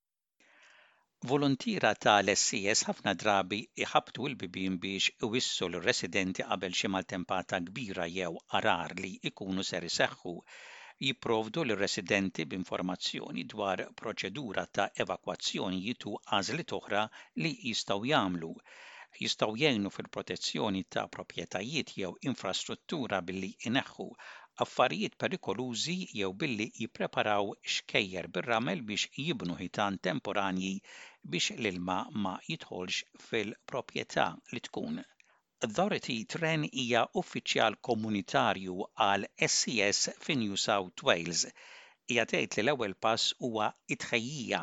Volontira 1.24 1.94
tal-SCS 2.06 2.82
ħafna 2.90 3.14
drabi 3.22 3.62
iħabtu 3.86 4.26
l-bibin 4.26 4.80
biex 4.86 5.14
iwissu 5.28 5.70
l-residenti 5.70 6.42
qabel 6.50 6.74
xi 6.80 6.90
maltempata 6.96 7.62
kbira 7.70 8.10
jew 8.18 8.34
arar 8.60 8.98
li 8.98 9.14
ikunu 9.32 9.64
ser 9.70 9.86
iseħħu 9.92 10.40
jiprovdu 11.04 11.62
l 11.68 11.74
residenti 11.78 12.44
b'informazzjoni 12.50 13.42
dwar 13.52 13.80
proċedura 14.00 14.62
ta' 14.76 14.86
evakwazzjonijiet 15.04 15.88
jitu 15.88 16.12
għażliet 16.36 16.72
oħra 16.76 17.02
li 17.42 17.50
jistgħu 17.70 18.06
jagħmlu. 18.10 18.48
Jistgħu 19.26 19.58
jgħinu 19.64 19.92
fil-protezzjoni 19.96 20.80
ta' 20.96 21.04
proprjetajiet 21.16 21.92
jew 22.00 22.10
infrastruttura 22.32 23.20
billi 23.28 23.52
ineħħu 23.72 24.08
affarijiet 24.66 25.18
perikolużi 25.24 25.98
jew 26.22 26.32
billi 26.44 26.70
jippreparaw 26.80 27.52
xkejjer 27.74 28.30
bir-ramel 28.38 28.84
biex 28.92 29.10
jibnu 29.26 29.58
ħitan 29.60 30.00
temporanji 30.10 30.72
biex 31.36 31.52
l-ilma 31.58 31.98
ma 32.26 32.38
jidħolx 32.48 33.24
fil-proprjetà 33.28 34.30
li 34.54 34.64
tkun 34.70 35.02
Authority 35.66 36.16
Tren 36.32 36.64
hija 36.80 37.00
uffiċjal 37.20 37.74
komunitarju 37.86 38.84
għal 39.04 39.24
SCS 39.46 40.02
e 40.12 40.12
fi 40.26 40.34
New 40.42 40.58
South 40.64 41.02
Wales. 41.08 41.40
Hija 42.12 42.24
tgħid 42.32 42.54
li 42.58 42.62
l-ewwel 42.64 42.94
pass 43.06 43.32
huwa 43.46 43.66
itħejjija. 43.96 44.60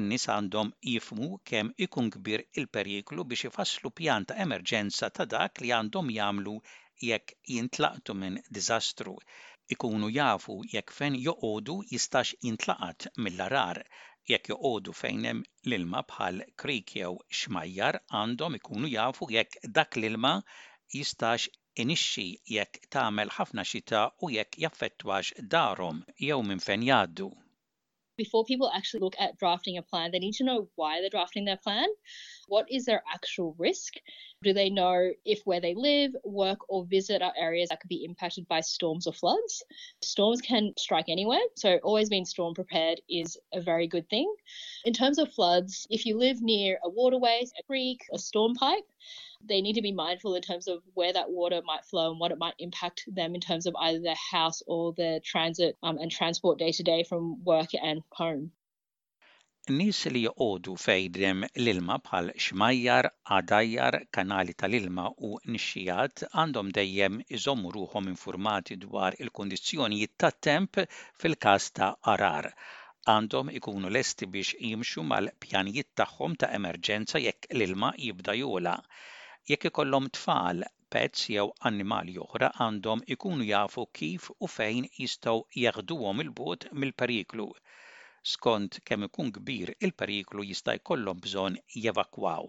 In-nies 0.00 0.24
għandhom 0.36 0.70
jifmu 0.92 1.28
kemm 1.52 1.74
ikun 1.88 2.08
kbir 2.16 2.46
il-periklu 2.62 3.26
biex 3.34 3.50
ifasslu 3.50 3.92
pjan 4.00 4.24
ta' 4.30 4.38
emerġenza 4.46 5.12
ta' 5.18 5.28
dak 5.36 5.60
li 5.66 5.74
għandhom 5.80 6.08
jagħmlu 6.16 6.56
jekk 7.10 7.36
jintlaqtu 7.58 8.16
minn 8.22 8.40
diżastru 8.60 9.18
ikunu 9.76 10.08
jafu 10.16 10.56
jekk 10.76 10.96
fen 11.02 11.20
joqodu 11.28 11.78
jistax 11.92 12.32
jintlaqat 12.48 13.10
mill-arar 13.20 13.84
jekk 14.32 14.48
joqogħdu 14.50 14.92
fejn 14.98 15.24
hemm 15.30 15.40
l-ilma 15.70 15.98
bħal 16.12 16.38
krik 16.62 16.94
jew 17.00 17.10
xmajjar 17.38 17.98
għandhom 18.20 18.56
ikunu 18.60 18.90
jafu 18.94 19.28
jekk 19.36 19.68
dak 19.78 20.00
l-ilma 20.00 20.32
jistax 20.96 21.50
inixxi 21.84 22.26
jekk 22.56 22.90
tagħmel 22.96 23.34
ħafna 23.40 23.66
xita 23.72 24.02
u 24.28 24.32
jekk 24.38 24.60
jaffettwax 24.66 25.46
darhom 25.56 26.02
jew 26.30 26.40
minn 26.52 26.66
fejn 26.70 26.88
jgħaddu. 26.90 27.30
before 28.16 28.44
people 28.44 28.70
actually 28.74 29.00
look 29.00 29.16
at 29.18 29.38
drafting 29.38 29.76
a 29.76 29.82
plan, 29.82 30.10
they 30.10 30.18
need 30.18 30.34
to 30.34 30.44
know 30.44 30.68
why 30.76 31.00
they're 31.00 31.10
drafting 31.10 31.44
their 31.44 31.56
plan. 31.56 31.88
What 32.48 32.66
is 32.70 32.84
their 32.84 33.02
actual 33.12 33.54
risk? 33.58 33.94
Do 34.42 34.52
they 34.52 34.70
know 34.70 35.10
if 35.24 35.40
where 35.44 35.60
they 35.60 35.74
live, 35.74 36.12
work, 36.24 36.58
or 36.68 36.84
visit 36.84 37.22
are 37.22 37.32
areas 37.36 37.70
that 37.70 37.80
could 37.80 37.88
be 37.88 38.04
impacted 38.04 38.46
by 38.46 38.60
storms 38.60 39.06
or 39.06 39.12
floods? 39.12 39.62
Storms 40.02 40.40
can 40.40 40.74
strike 40.78 41.08
anywhere, 41.08 41.40
so 41.56 41.78
always 41.82 42.08
being 42.08 42.24
storm 42.26 42.54
prepared 42.54 43.00
is 43.08 43.36
a 43.52 43.60
very 43.60 43.88
good 43.88 44.08
thing. 44.08 44.32
In 44.84 44.92
terms 44.92 45.18
of 45.18 45.32
floods, 45.32 45.86
if 45.90 46.06
you 46.06 46.16
live 46.18 46.42
near 46.42 46.78
a 46.84 46.88
waterway, 46.88 47.42
a 47.58 47.62
creek, 47.64 48.02
a 48.12 48.18
storm 48.18 48.54
pipe, 48.54 48.84
they 49.50 49.60
need 49.60 49.74
to 49.80 49.86
be 49.90 49.92
mindful 49.92 50.34
in 50.34 50.42
terms 50.42 50.66
of 50.68 50.78
where 50.98 51.12
that 51.12 51.30
water 51.30 51.60
might 51.70 51.84
flow 51.90 52.06
and 52.10 52.20
what 52.20 52.32
it 52.34 52.38
might 52.44 52.54
impact 52.58 53.00
them 53.18 53.34
in 53.34 53.40
terms 53.40 53.66
of 53.66 53.74
either 53.86 54.00
their 54.00 54.20
house 54.36 54.62
or 54.66 54.92
their 54.96 55.18
transit 55.32 55.72
um, 55.82 55.98
and 55.98 56.10
transport 56.10 56.58
day 56.58 56.72
to 56.72 56.82
day 56.82 57.02
from 57.08 57.42
work 57.44 57.70
and 57.90 58.00
home. 58.20 58.44
Nis 59.76 59.98
li 60.14 60.22
joqodu 60.26 60.72
fejdrem 60.84 61.38
l-ilma 61.62 61.94
bħal 62.06 62.26
xmajjar, 62.46 63.06
għadajjar, 63.36 63.96
kanali 64.18 64.54
tal-ilma 64.62 65.06
u 65.28 65.38
nxijat 65.54 66.24
għandhom 66.34 66.72
dejjem 66.78 67.20
iżommu 67.38 67.72
ruħom 67.76 68.10
informati 68.12 68.76
dwar 68.82 69.16
il 69.24 69.32
kondizjoni 69.40 70.02
ta' 70.24 70.34
temp 70.48 70.82
fil-kas 71.24 71.70
ta' 71.80 71.90
arar. 72.16 72.50
Għandhom 73.14 73.54
ikunu 73.56 73.88
lesti 73.98 74.28
biex 74.36 74.52
jimxu 74.68 75.06
mal-pjanijiet 75.14 75.94
tagħhom 76.02 76.36
ta' 76.44 76.52
emerġenza 76.60 77.24
jekk 77.28 77.50
l-ilma 77.56 77.94
jibda 78.04 78.36
jola. 78.42 78.76
Jekk 79.48 79.64
ikollhom 79.68 80.06
tfal, 80.16 80.62
pets 80.94 81.22
jew 81.32 81.42
annimali 81.70 82.12
oħra 82.20 82.46
għandhom 82.66 83.02
ikunu 83.14 83.44
jafu 83.48 83.82
kif 83.98 84.28
u 84.46 84.48
fejn 84.52 84.86
jistgħu 84.92 85.34
jaħduhom 85.62 86.22
il-bot 86.24 86.64
mill-periklu. 86.84 87.44
Skont 88.34 88.80
kemm 88.90 89.08
ikun 89.10 89.28
kbir 89.38 89.74
il-periklu 89.88 90.46
jista' 90.52 90.76
jkollhom 90.78 91.20
bżonn 91.26 91.60
jevakwaw 91.88 92.48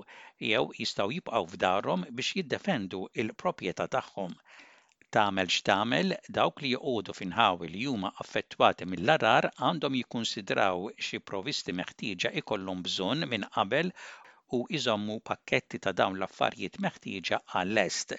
jew 0.51 0.63
jistgħu 0.79 1.17
jibqgħu 1.17 1.49
f'darhom 1.55 2.07
biex 2.21 2.39
jiddefendu 2.39 3.03
il-proprjetà 3.25 3.89
tagħhom 3.97 4.39
Tamel 5.17 5.51
x'tamel 5.55 6.17
dawk 6.39 6.63
li 6.63 6.71
joqogħdu 6.77 7.17
finħawi 7.21 7.73
li 7.75 7.83
huma 7.91 8.13
affettwati 8.25 8.87
mill-arar 8.93 9.51
għandhom 9.57 9.99
jikkunsidraw 9.99 10.87
xi 11.09 11.21
provisti 11.33 11.75
meħtieġa 11.81 12.33
ikollhom 12.45 12.87
bżonn 12.87 13.27
minn 13.35 13.49
qabel 13.59 13.93
u 14.55 14.59
iżommu 14.77 15.15
pakketti 15.29 15.77
ta' 15.85 15.93
dawn 15.99 16.17
l-affarijiet 16.19 16.75
meħtieġa 16.83 17.37
għall-est. 17.61 18.13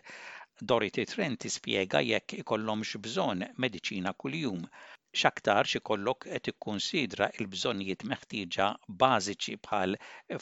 Dorothy 0.73 1.05
Trent 1.13 1.39
tispjega 1.45 2.03
jekk 2.09 2.35
ikollhomx 2.43 3.01
bżonn 3.07 3.45
mediċina 3.65 4.13
kuljum. 4.25 4.67
X'aktar 5.21 5.71
xi 5.73 5.81
kollok 5.91 6.21
qed 6.35 6.51
ikkunsidra 6.53 7.29
l-bżonnijiet 7.45 8.05
meħtieġa 8.13 8.67
bażiċi 9.05 9.57
bħal 9.69 9.97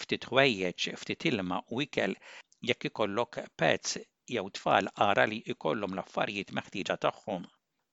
ftit 0.04 0.26
ħwejjeġ, 0.32 0.90
ftit 1.04 1.28
ilma 1.32 1.62
u 1.76 1.84
ikel 1.86 2.18
jekk 2.72 2.90
ikollok 2.90 3.44
pezz 3.62 4.02
jew 4.38 4.46
tfal 4.58 4.90
ara 5.10 5.28
li 5.34 5.40
ikollhom 5.56 5.96
l-affarijiet 5.98 6.56
meħtieġa 6.60 6.98
tagħhom 7.06 7.48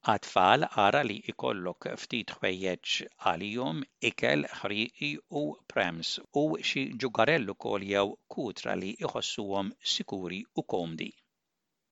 għat 0.10 0.28
għara 0.36 0.68
ara 0.84 1.00
li 1.08 1.16
ikollok 1.32 1.88
ftit 2.04 2.32
ħwejjeġ 2.38 2.94
għalihom 3.32 3.84
ikel, 4.12 4.48
ħriqi 4.62 5.10
u 5.42 5.44
prems 5.76 6.16
u 6.42 6.44
xi 6.72 6.84
ġugarell 7.06 7.54
ukoll 7.56 7.88
jew 7.92 8.08
kutra 8.38 8.76
li 8.82 8.96
iħossuhom 9.06 9.70
sikuri 9.96 10.42
u 10.64 10.66
komdi. 10.76 11.12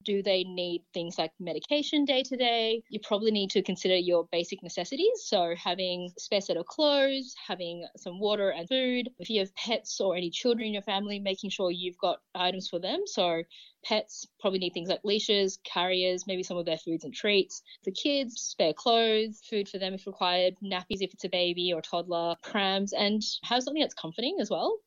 Do 0.06 0.24
they 0.24 0.44
need 0.46 0.84
things 0.94 1.18
like 1.18 1.32
medication 1.40 2.06
day 2.06 2.24
to 2.24 2.38
day? 2.38 2.84
You 2.90 3.00
probably 3.02 3.32
need 3.32 3.50
to 3.52 3.62
consider 3.62 3.96
your 3.98 4.28
basic 4.32 4.64
necessities. 4.64 5.24
So, 5.26 5.56
having 5.58 6.14
a 6.16 6.20
spare 6.22 6.40
set 6.40 6.56
of 6.56 6.68
clothes, 6.68 7.36
having 7.46 7.86
some 7.98 8.18
water 8.20 8.50
and 8.50 8.68
food. 8.70 9.10
If 9.20 9.30
you 9.30 9.42
have 9.42 9.54
pets 9.56 10.00
or 10.00 10.16
any 10.16 10.30
children 10.30 10.68
in 10.68 10.74
your 10.74 10.84
family, 10.84 11.20
making 11.20 11.50
sure 11.50 11.70
you've 11.72 11.98
got 11.98 12.22
items 12.34 12.70
for 12.70 12.80
them. 12.80 13.02
So, 13.08 13.44
pets 13.84 14.26
probably 14.40 14.60
need 14.60 14.74
things 14.74 14.88
like 14.88 15.02
leashes, 15.04 15.58
carriers, 15.66 16.26
maybe 16.26 16.44
some 16.44 16.58
of 16.58 16.66
their 16.66 16.78
foods 16.78 17.04
and 17.04 17.14
treats. 17.14 17.62
For 17.84 17.92
kids, 17.92 18.40
spare 18.40 18.74
clothes, 18.74 19.42
food 19.50 19.68
for 19.68 19.80
them 19.80 19.94
if 19.94 20.08
required, 20.08 20.56
nappies 20.64 21.02
if 21.02 21.14
it's 21.14 21.26
a 21.26 21.30
baby 21.30 21.74
or 21.74 21.80
a 21.80 21.82
toddler, 21.82 22.36
prams, 22.42 22.94
and 22.94 23.22
have 23.44 23.64
something 23.64 23.82
that's 23.82 23.94
comforting 23.94 24.38
as 24.40 24.50
well. 24.50 24.78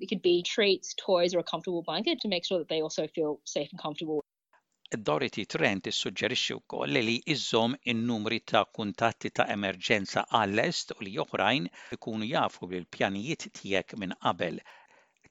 It 0.00 0.08
could 0.08 0.22
be 0.22 0.42
treats, 0.42 0.94
toys, 0.94 1.34
or 1.34 1.40
a 1.40 1.44
comfortable 1.44 1.82
blanket 1.82 2.20
to 2.22 2.28
make 2.28 2.46
sure 2.46 2.58
that 2.58 2.70
they 2.70 2.80
also 2.80 3.06
feel 3.06 3.38
safe 3.44 3.68
and 3.70 3.78
comfortable 3.80 4.21
Dorothy 5.08 5.42
Trent 5.52 5.86
issuġġerixxi 5.90 6.54
wkoll 6.54 6.96
li 7.08 7.12
iżżomm 7.34 7.76
in-numri 7.92 8.38
ta' 8.50 8.60
kuntatti 8.78 9.30
ta' 9.38 9.46
emerġenza 9.54 10.24
għall-est 10.40 10.92
u 10.96 11.04
li 11.06 11.12
oħrajn 11.24 11.68
ikunu 11.96 12.28
jafu 12.32 12.68
bil 12.72 12.84
pjanijiet 12.96 13.46
tiegħek 13.60 13.94
minn 14.02 14.12
qabel. 14.26 14.60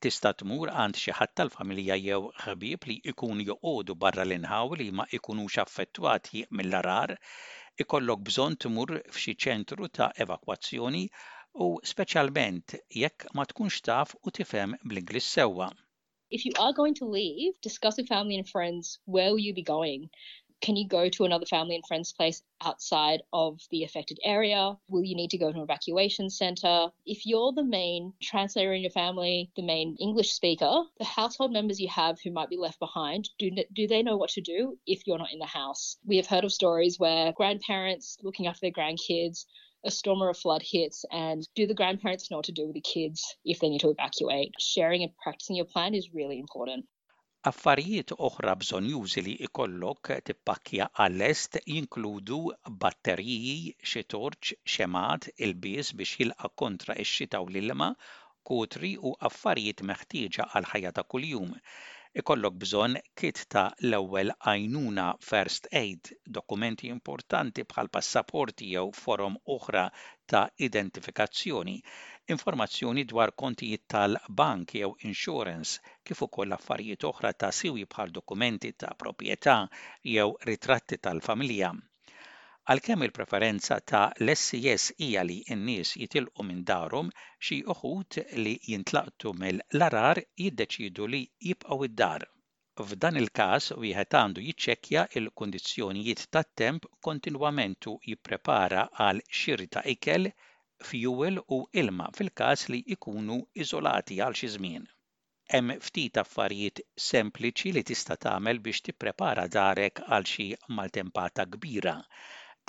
Tista' 0.06 0.32
tmur 0.40 0.72
għand 0.86 0.98
xi 1.04 1.14
ħadd 1.20 1.36
tal-familja 1.42 2.00
jew 2.06 2.32
ħbieb 2.46 2.88
li 2.90 2.98
jkunu 3.14 3.46
joqogħdu 3.52 3.98
barra 4.06 4.26
l-inħaw 4.26 4.78
li 4.82 4.90
ma 4.98 5.06
jkunux 5.18 5.60
affettwati 5.66 6.44
mill-arar, 6.62 7.14
ikollok 7.86 8.24
bżonn 8.32 8.58
tmur 8.66 8.96
f'xi 9.14 9.36
ċentru 9.46 9.92
ta' 10.00 10.10
evakwazzjoni 10.26 11.06
u 11.68 11.70
speċjalment 11.94 12.80
jekk 13.04 13.30
ma 13.38 13.46
tkunx 13.54 13.86
taf 13.92 14.18
u 14.26 14.34
tifhem 14.40 14.74
bl-Ingliż 14.88 15.34
sewwa. 15.36 15.70
if 16.32 16.46
you 16.46 16.52
are 16.60 16.74
going 16.74 16.96
to 16.96 17.06
leave, 17.06 17.54
discuss 17.62 17.98
with 17.98 18.08
family 18.08 18.38
and 18.38 18.48
friends 18.48 19.00
where 19.06 19.32
will 19.32 19.40
you 19.40 19.54
be 19.54 19.64
going? 19.64 20.10
Can 20.62 20.76
you 20.76 20.88
go 20.88 21.10
to 21.10 21.26
another 21.26 21.48
family 21.48 21.74
and 21.74 21.84
friends 21.88 22.14
place 22.14 22.44
outside 22.64 23.24
of 23.34 23.60
the 23.72 23.84
affected 23.84 24.20
area? 24.24 24.78
Will 24.90 25.04
you 25.04 25.16
need 25.16 25.32
to 25.32 25.38
go 25.40 25.52
to 25.52 25.58
an 25.58 25.64
evacuation 25.64 26.30
center? 26.30 26.90
If 27.04 27.26
you're 27.26 27.52
the 27.52 27.64
main 27.64 28.14
translator 28.22 28.72
in 28.72 28.82
your 28.84 28.92
family, 28.92 29.50
the 29.56 29.64
main 29.64 29.98
English 30.00 30.30
speaker, 30.32 30.84
the 31.00 31.04
household 31.06 31.52
members 31.52 31.82
you 31.82 31.88
have 31.90 32.20
who 32.24 32.32
might 32.32 32.50
be 32.50 32.58
left 32.58 32.78
behind, 32.80 33.28
do, 33.40 33.50
do 33.74 33.88
they 33.88 34.04
know 34.04 34.18
what 34.18 34.30
to 34.32 34.42
do 34.42 34.78
if 34.86 35.08
you're 35.08 35.18
not 35.18 35.34
in 35.34 35.40
the 35.40 35.48
house? 35.48 35.98
We 36.06 36.18
have 36.18 36.28
heard 36.28 36.44
of 36.46 36.54
stories 36.54 37.00
where 37.00 37.34
grandparents 37.34 38.20
looking 38.22 38.46
after 38.46 38.62
their 38.62 38.72
grandkids 38.72 39.46
a 39.84 39.90
storm 39.92 40.22
or 40.22 40.30
a 40.30 40.34
flood 40.34 40.62
hits 40.62 41.06
and 41.12 41.48
do 41.56 41.66
the 41.68 41.74
grandparents 41.74 42.30
know 42.30 42.38
what 42.38 42.46
to 42.46 42.52
do 42.52 42.66
with 42.68 42.76
the 42.76 42.82
kids 42.82 43.36
if 43.44 43.60
they 43.60 43.70
need 43.70 43.82
to 43.82 43.90
evacuate. 43.90 44.52
Sharing 44.60 45.02
and 45.04 45.12
practicing 45.24 45.56
your 45.56 45.66
plan 45.66 45.94
is 45.94 46.10
really 46.14 46.40
important. 46.46 46.86
Affarijiet 47.50 48.12
oħra 48.28 48.54
bżon 48.62 48.88
jużi 48.92 49.22
li 49.28 49.32
ikollok 49.48 50.12
tippakkja 50.28 50.86
għall-est 51.06 51.58
jinkludu 51.64 52.38
batteriji, 52.84 53.56
xi 53.92 54.04
torċ, 54.14 54.52
xemat, 54.76 55.26
il-bies 55.48 55.90
biex 56.02 56.14
jilqa 56.20 56.52
kontra 56.64 56.98
ix-xita 57.06 57.42
u 57.42 57.50
l-ilma, 57.50 57.90
kutri 58.52 58.94
u 58.98 59.16
affarijiet 59.32 59.82
meħtieġa 59.94 60.50
għal 60.52 60.70
ħajja 60.76 60.94
ta' 61.00 61.08
kuljum 61.16 61.58
ikollok 62.20 62.54
bżonn 62.62 62.96
kit 63.20 63.38
ta' 63.54 63.70
l-ewwel 63.90 64.32
għajnuna 64.50 65.04
first 65.28 65.70
aid, 65.82 66.10
dokumenti 66.38 66.90
importanti 66.96 67.64
bħal 67.74 67.90
passaporti 67.98 68.68
jew 68.74 68.84
forum 69.04 69.38
oħra 69.56 69.84
ta' 70.34 70.42
identifikazzjoni, 70.68 71.78
informazzjoni 72.36 73.06
dwar 73.14 73.34
kontijiet 73.44 73.88
tal-bank 73.96 74.76
jew 74.82 74.92
insurance, 75.12 75.80
kif 76.06 76.26
ukoll 76.28 76.58
affarijiet 76.60 77.08
oħra 77.14 77.32
ta' 77.46 77.54
siwi 77.62 77.88
bħal 77.96 78.14
dokumenti 78.20 78.74
ta' 78.84 78.92
proprjetà 79.06 79.58
jew 80.16 80.30
ritratti 80.54 81.00
tal-familja. 81.10 81.76
Għalkemm 82.72 83.02
il-preferenza 83.08 83.76
ta' 83.92 84.02
l-SCS 84.24 84.84
hija 85.06 85.22
li 85.30 85.36
n-nies 85.56 85.92
jitilqu 86.02 86.44
minn 86.50 86.60
darhom 86.72 87.08
xi 87.48 87.56
uħut 87.74 88.18
li 88.44 88.54
jintlaqtu 88.74 89.32
mill-larar 89.44 90.20
jiddeċidu 90.44 91.08
li 91.14 91.22
jibqgħu 91.48 91.88
id-dar. 91.90 92.26
F'dan 92.92 93.18
il-każ 93.24 93.72
wieħed 93.86 94.18
għandu 94.20 94.44
jiċċekkja 94.46 95.06
il 95.22 95.30
kundizzjonijiet 95.42 96.24
tat-temp 96.38 96.86
kontinwamentu 97.10 97.96
jipprepara 98.12 98.86
għal 99.08 99.24
xiri 99.40 99.68
ta' 99.78 99.84
ikel, 99.96 100.30
fjuwel 100.92 101.42
u 101.58 101.60
ilma 101.84 102.12
fil-każ 102.20 102.68
li 102.76 102.84
jkunu 102.98 103.40
iżolati 103.66 104.20
għal 104.28 104.38
xi 104.44 104.52
żmien. 104.58 104.86
Hemm 105.56 105.80
ftit 105.90 106.22
affarijiet 106.24 106.86
sempliċi 107.10 107.74
li 107.80 107.84
tista' 107.92 108.22
tagħmel 108.28 108.62
biex 108.70 108.86
tipprepara 108.90 109.48
darek 109.58 110.06
għal 110.08 110.30
xi 110.34 110.48
maltempata 110.78 111.50
kbira 111.58 111.98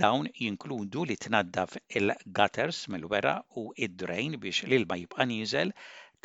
Dawn 0.00 0.26
jinkludu 0.40 1.02
li 1.08 1.14
tnaddaf 1.22 1.72
il-gutters 2.00 2.76
mill-wera 2.92 3.32
u 3.60 3.62
id-drain 3.86 4.36
biex 4.44 4.60
l-ilma 4.68 4.96
jibqa' 5.00 5.26
nieżel, 5.32 5.72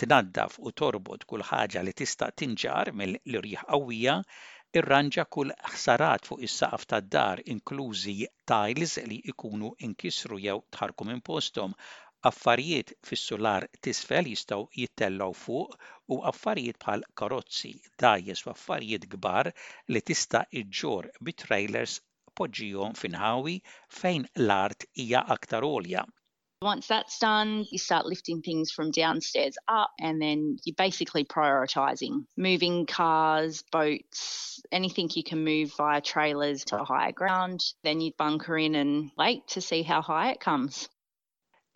tnaddaf 0.03 0.53
u 0.69 0.71
torbot 0.81 1.25
kull 1.31 1.43
ħaġa 1.49 1.81
li 1.87 1.93
tista' 2.01 2.29
tinġar 2.41 2.91
mill-irjieħ 3.01 3.65
qawwija, 3.71 4.15
irranġa 4.81 5.25
kull 5.37 5.51
ħsarat 5.73 6.29
fuq 6.29 6.45
is-saqaf 6.47 6.87
tad-dar 6.93 7.43
inklużi 7.55 8.15
tiles 8.53 8.95
li 9.11 9.19
ikunu 9.33 9.73
inkisru 9.89 10.39
jew 10.45 10.57
tħarku 10.77 11.09
minn 11.09 11.21
postom. 11.31 11.75
Affarijiet 12.31 12.95
fis-sular 13.09 13.67
tisfel 13.89 14.31
jistgħu 14.35 14.63
jittellgħu 14.83 15.33
fuq 15.43 15.75
u 16.15 16.21
affarijiet 16.31 16.79
bħal 16.85 17.03
karozzi, 17.23 17.73
dajes 18.05 18.47
u 18.47 18.55
affarijiet 18.55 19.11
kbar 19.17 19.51
li 19.91 20.03
tista' 20.11 20.45
iġġor 20.63 21.11
bit-trailers 21.31 21.99
f'inħawi 22.37 23.53
fejn 23.99 24.25
l-art 24.35 24.85
hija 25.03 25.21
aktar 25.35 25.63
għolja. 25.67 26.03
Once 26.65 26.87
that's 26.91 27.17
done, 27.21 27.65
you 27.71 27.77
start 27.77 28.07
lifting 28.11 28.39
things 28.45 28.71
from 28.75 28.89
downstairs 28.97 29.57
up, 29.67 29.91
and 29.99 30.19
then 30.21 30.57
you're 30.65 30.77
basically 30.87 31.23
prioritizing 31.23 32.23
moving 32.35 32.85
cars, 32.87 33.63
boats, 33.71 34.59
anything 34.71 35.07
you 35.15 35.23
can 35.23 35.43
move 35.43 35.71
via 35.77 36.01
trailers 36.01 36.65
to 36.71 36.75
ah. 36.79 36.83
higher 36.85 37.11
ground. 37.11 37.61
Then 37.83 38.01
you 38.01 38.11
bunker 38.17 38.57
in 38.57 38.73
and 38.75 39.11
wait 39.17 39.47
to 39.53 39.61
see 39.61 39.83
how 39.83 40.01
high 40.01 40.31
it 40.31 40.39
comes. 40.49 40.87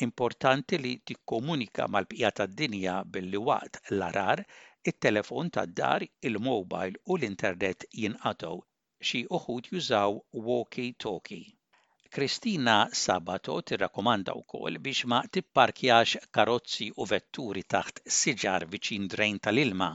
Importanti 0.01 0.77
li 0.81 0.95
tikkomunika 1.05 1.85
mal-bqija 1.87 2.31
tad-dinja 2.39 2.95
billi 3.17 3.37
waqt 3.51 3.77
l-arar, 3.93 4.41
it-telefon 4.83 5.51
tad-dar, 5.53 6.07
il-mobile 6.25 6.95
u 7.05 7.17
l-internet 7.19 7.85
auto. 8.25 8.55
xi 9.09 9.19
uħud 9.35 9.67
jużaw 9.71 10.17
walkie-talkie. 10.47 11.45
Kristina 12.15 12.73
Sabato 13.03 13.53
tirrakkomanda 13.69 14.35
wkoll 14.41 14.77
biex 14.87 14.99
ma 15.13 15.19
tipparkjax 15.37 16.19
karozzi 16.37 16.87
u 17.03 17.07
vetturi 17.13 17.63
taħt 17.75 18.01
siġar 18.17 18.65
viċin 18.75 19.07
drejn 19.13 19.39
tal-ilma 19.47 19.87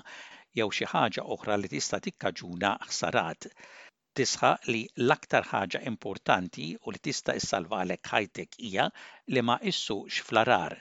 jew 0.60 0.66
xi 0.78 0.88
ħaġa 0.94 1.26
oħra 1.36 1.58
li 1.62 1.70
tista' 1.74 2.00
tikkaġuna 2.08 2.72
ħsarat. 2.88 3.48
Tisħa 4.18 4.50
li 4.72 4.82
l-aktar 5.04 5.46
ħaġa 5.52 5.84
importanti 5.92 6.66
u 6.82 6.94
li 6.96 7.02
tista' 7.08 7.36
issalvalek 7.42 8.12
ħajtek 8.14 8.60
hija 8.68 8.88
li 9.36 9.46
ma 9.48 9.60
issuqx 9.74 10.26
fl-arar 10.28 10.78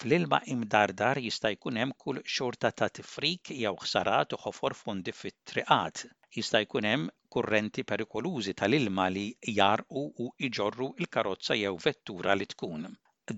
fl-ilma 0.00 0.38
imdardar 0.56 1.18
jista' 1.28 1.50
jkun 1.58 1.80
hemm 1.82 1.96
kull 2.06 2.22
xorta 2.36 2.72
ta' 2.80 2.88
tifrik 2.96 3.52
jew 3.58 3.74
ħsarat 3.84 4.38
u 4.38 4.44
ħofor 4.46 4.78
fondi 4.84 5.18
fit-triqat 5.22 6.06
jista' 6.34 6.58
jkun 6.62 6.86
hemm 6.86 7.06
kurrenti 7.36 7.82
perikolużi 7.92 8.52
tal-ilma 8.58 9.06
li 9.14 9.22
jarqu 9.54 10.02
u 10.24 10.26
iġorru 10.48 10.86
il-karozza 11.04 11.56
jew 11.60 11.72
vettura 11.86 12.36
li 12.42 12.46
tkun. 12.52 12.84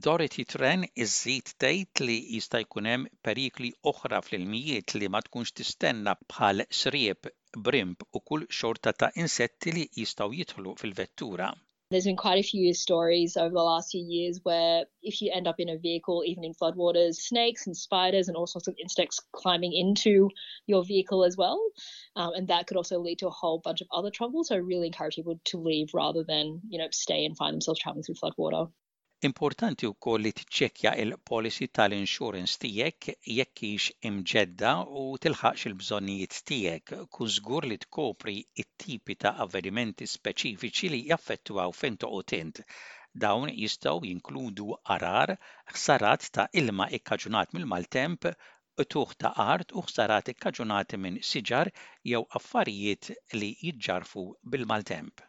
Dorothy 0.09 0.45
Tren 0.55 0.85
iżżid 1.07 1.55
tgħid 1.65 2.05
li 2.11 2.19
jista' 2.37 2.63
jkun 2.67 2.91
hemm 2.93 3.09
perikli 3.31 3.73
oħra 3.95 4.21
fl-ilmijiet 4.29 4.97
li 5.01 5.11
ma 5.17 5.25
tkunx 5.29 5.57
tistenna 5.63 6.17
bħal 6.25 6.65
sriep, 6.83 7.33
brimp 7.71 8.09
u 8.21 8.25
kull 8.33 8.49
xorta 8.61 8.97
ta' 9.05 9.13
insetti 9.25 9.77
li 9.79 9.89
jistgħu 10.05 10.33
jidħlu 10.43 10.81
fil-vettura. 10.85 11.53
There's 11.93 12.05
been 12.07 12.17
quite 12.17 12.39
a 12.39 12.43
few 12.43 12.73
stories 12.73 13.37
over 13.37 13.51
the 13.51 13.63
last 13.63 13.91
few 13.91 14.03
years 14.03 14.41
where 14.43 14.87
if 15.03 15.21
you 15.21 15.31
end 15.31 15.47
up 15.47 15.57
in 15.61 15.69
a 15.69 15.77
vehicle, 15.77 16.23
even 16.25 16.43
in 16.43 16.55
floodwaters, 16.55 17.17
snakes 17.17 17.67
and 17.67 17.77
spiders 17.77 18.29
and 18.29 18.37
all 18.37 18.47
sorts 18.47 18.67
of 18.67 18.75
insects 18.81 19.21
climbing 19.33 19.75
into 19.75 20.31
your 20.67 20.85
vehicle 20.87 21.23
as 21.23 21.37
well. 21.37 21.63
Um, 22.17 22.33
and 22.33 22.49
that 22.49 22.67
could 22.67 22.79
also 22.79 22.99
lead 22.99 23.19
to 23.19 23.27
a 23.27 23.31
whole 23.31 23.59
bunch 23.59 23.83
of 23.83 23.89
other 23.93 24.11
trouble. 24.11 24.43
So 24.43 24.55
I 24.55 24.59
really 24.61 24.87
encourage 24.87 25.17
people 25.17 25.39
to 25.45 25.59
leave 25.59 25.91
rather 25.93 26.25
than, 26.25 26.63
you 26.67 26.79
know, 26.79 26.89
stay 26.93 27.27
and 27.27 27.37
find 27.37 27.53
themselves 27.53 27.79
traveling 27.79 28.05
through 28.05 28.15
floodwater. 28.15 28.71
Importanti 29.27 29.87
wkoll 29.91 30.25
li 30.27 30.31
tiċċekkja 30.39 30.93
il-policy 31.01 31.67
tal-insurance 31.79 32.57
tiegħek 32.63 33.07
jekk 33.35 33.61
hix 33.75 33.93
imġedda 34.09 34.73
u 35.03 35.05
tilħaqx 35.27 35.69
il-bżonnijiet 35.71 36.39
tiegħek 36.51 37.05
kun 37.19 37.31
żgur 37.35 37.69
li 37.71 37.77
tkopri 37.85 38.35
t-tipi 38.63 39.17
ta' 39.25 39.33
avvenimenti 39.45 40.09
speċifiċi 40.15 40.91
li 40.97 41.01
jaffettwaw 41.13 41.77
fejn 41.83 42.01
toqgħod 42.07 42.37
int 42.41 42.61
dawn 43.27 43.55
jistgħu 43.55 44.03
jinkludu 44.11 44.69
arar, 44.97 45.37
ħsarat 45.77 46.29
ta' 46.41 46.49
ilma 46.63 46.91
ikkaġunat 46.99 47.55
mill-maltemp, 47.59 48.33
tuħ 48.97 49.17
ta' 49.23 49.37
art 49.47 49.77
u 49.79 49.87
ħsarat 49.87 50.35
ikkaġunati 50.35 50.99
minn 51.07 51.23
siġar 51.31 51.71
jew 52.15 52.27
affarijiet 52.43 53.13
li 53.39 53.55
jiġġarfu 53.69 54.27
bil-maltemp. 54.57 55.29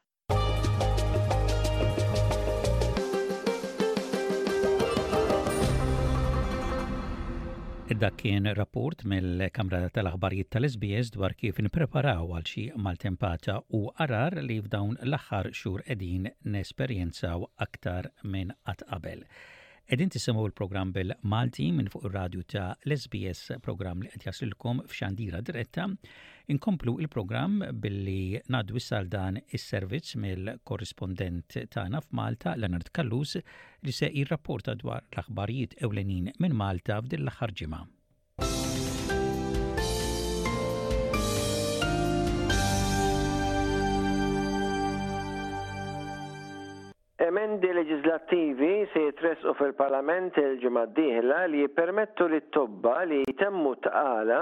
dak 8.01 8.15
kien 8.19 8.47
rapport 8.57 9.03
mill-Kamra 9.11 9.81
tal-Aħbarijiet 9.95 10.47
tal-SBS 10.55 11.11
dwar 11.15 11.35
kif 11.41 11.59
nipreparaw 11.65 12.25
għal 12.37 12.47
xi 12.51 12.63
maltempata 12.87 13.57
u 13.79 13.83
arar 14.07 14.39
li 14.47 14.57
f'dawn 14.65 14.97
l-aħħar 15.07 15.51
xhur 15.53 15.83
qegħdin 15.91 16.27
nesperjenzaw 16.55 17.47
aktar 17.67 18.09
minn 18.35 18.55
qatt 18.71 18.87
qabel. 18.89 19.27
Edin 19.91 20.07
tisimu 20.13 20.41
il-program 20.47 20.91
bil-Malti 20.95 21.65
minn 21.75 21.89
fuq 21.91 22.05
il-radju 22.07 22.43
ta' 22.53 22.67
l-SBS 22.87 23.41
program 23.65 24.03
li 24.05 24.11
qed 24.13 24.23
jasilkom 24.29 24.79
f'xandira 24.87 25.41
diretta. 25.49 25.87
Inkomplu 26.55 26.93
il-program 27.03 27.57
billi 27.83 28.39
naddu 28.55 28.79
sal 28.85 29.09
dan 29.17 29.41
is-servizz 29.59 30.15
mill-korrispondent 30.23 31.57
tagħna 31.75 31.99
f'Malta 32.05 32.55
Leonard 32.63 32.93
Kallus 32.99 33.35
li 33.41 33.95
se 33.99 34.11
jirrapporta 34.15 34.77
dwar 34.85 35.03
l-aħbarijiet 35.11 35.75
ewlenin 35.89 36.31
minn 36.45 36.55
Malta 36.63 37.01
f'din 37.03 37.25
l-aħħar 37.27 37.51
ġimgħa. 37.63 37.83
leġislattivi 48.13 48.87
se 48.93 49.01
jitresqu 49.07 49.53
fil-Parlament 49.57 50.35
il-ġimaddiħla 50.37 51.39
li 51.49 51.61
jipermettu 51.63 52.27
li 52.29 52.39
t-tobba 52.45 52.97
li 53.09 53.21
jitemmu 53.27 53.71
tqala 53.85 54.39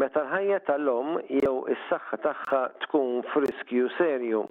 meta 0.00 0.22
l-ħajja 0.22 0.60
tal-om 0.66 1.18
jew 1.38 1.52
is-saħħa 1.74 2.18
tagħha 2.24 2.60
tkun 2.86 3.18
friskju 3.34 3.90
serju. 3.98 4.44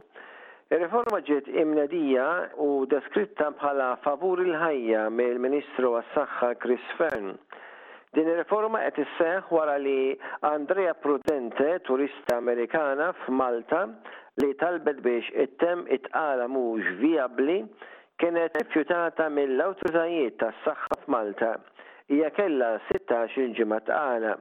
Il-reforma 0.72 1.20
ġiet 1.28 1.50
imnedija 1.62 2.28
u 2.64 2.70
deskritta 2.92 3.50
bħala 3.60 3.96
favur 4.04 4.44
il-ħajja 4.46 5.08
mill 5.12 5.42
ministru 5.44 5.96
għas-saħħa 6.00 6.52
Chris 6.64 6.92
Fern. 7.00 7.32
Din 8.14 8.28
il-reforma 8.30 8.84
qed 8.90 9.00
isseħħ 9.06 9.50
wara 9.56 9.76
li 9.82 9.96
Andrea 10.48 10.94
Prudente, 10.94 11.80
turista 11.88 12.38
Amerikana 12.38 13.10
f'Malta, 13.26 13.86
li 14.42 14.54
talbet 14.60 15.02
biex 15.04 15.34
it-tem 15.48 15.86
it-qala 15.98 16.46
mhux 16.52 16.96
viabli 17.02 17.64
kienet 18.22 18.54
rifjutata 18.62 19.26
mill-awtoritajiet 19.34 20.36
tas-saħħa 20.44 20.98
f'Malta 21.06 21.48
hija 22.14 22.28
kellha 22.36 22.68
16 22.92 23.40
il-ġimgħa 23.48 23.80
tqala. 23.88 24.34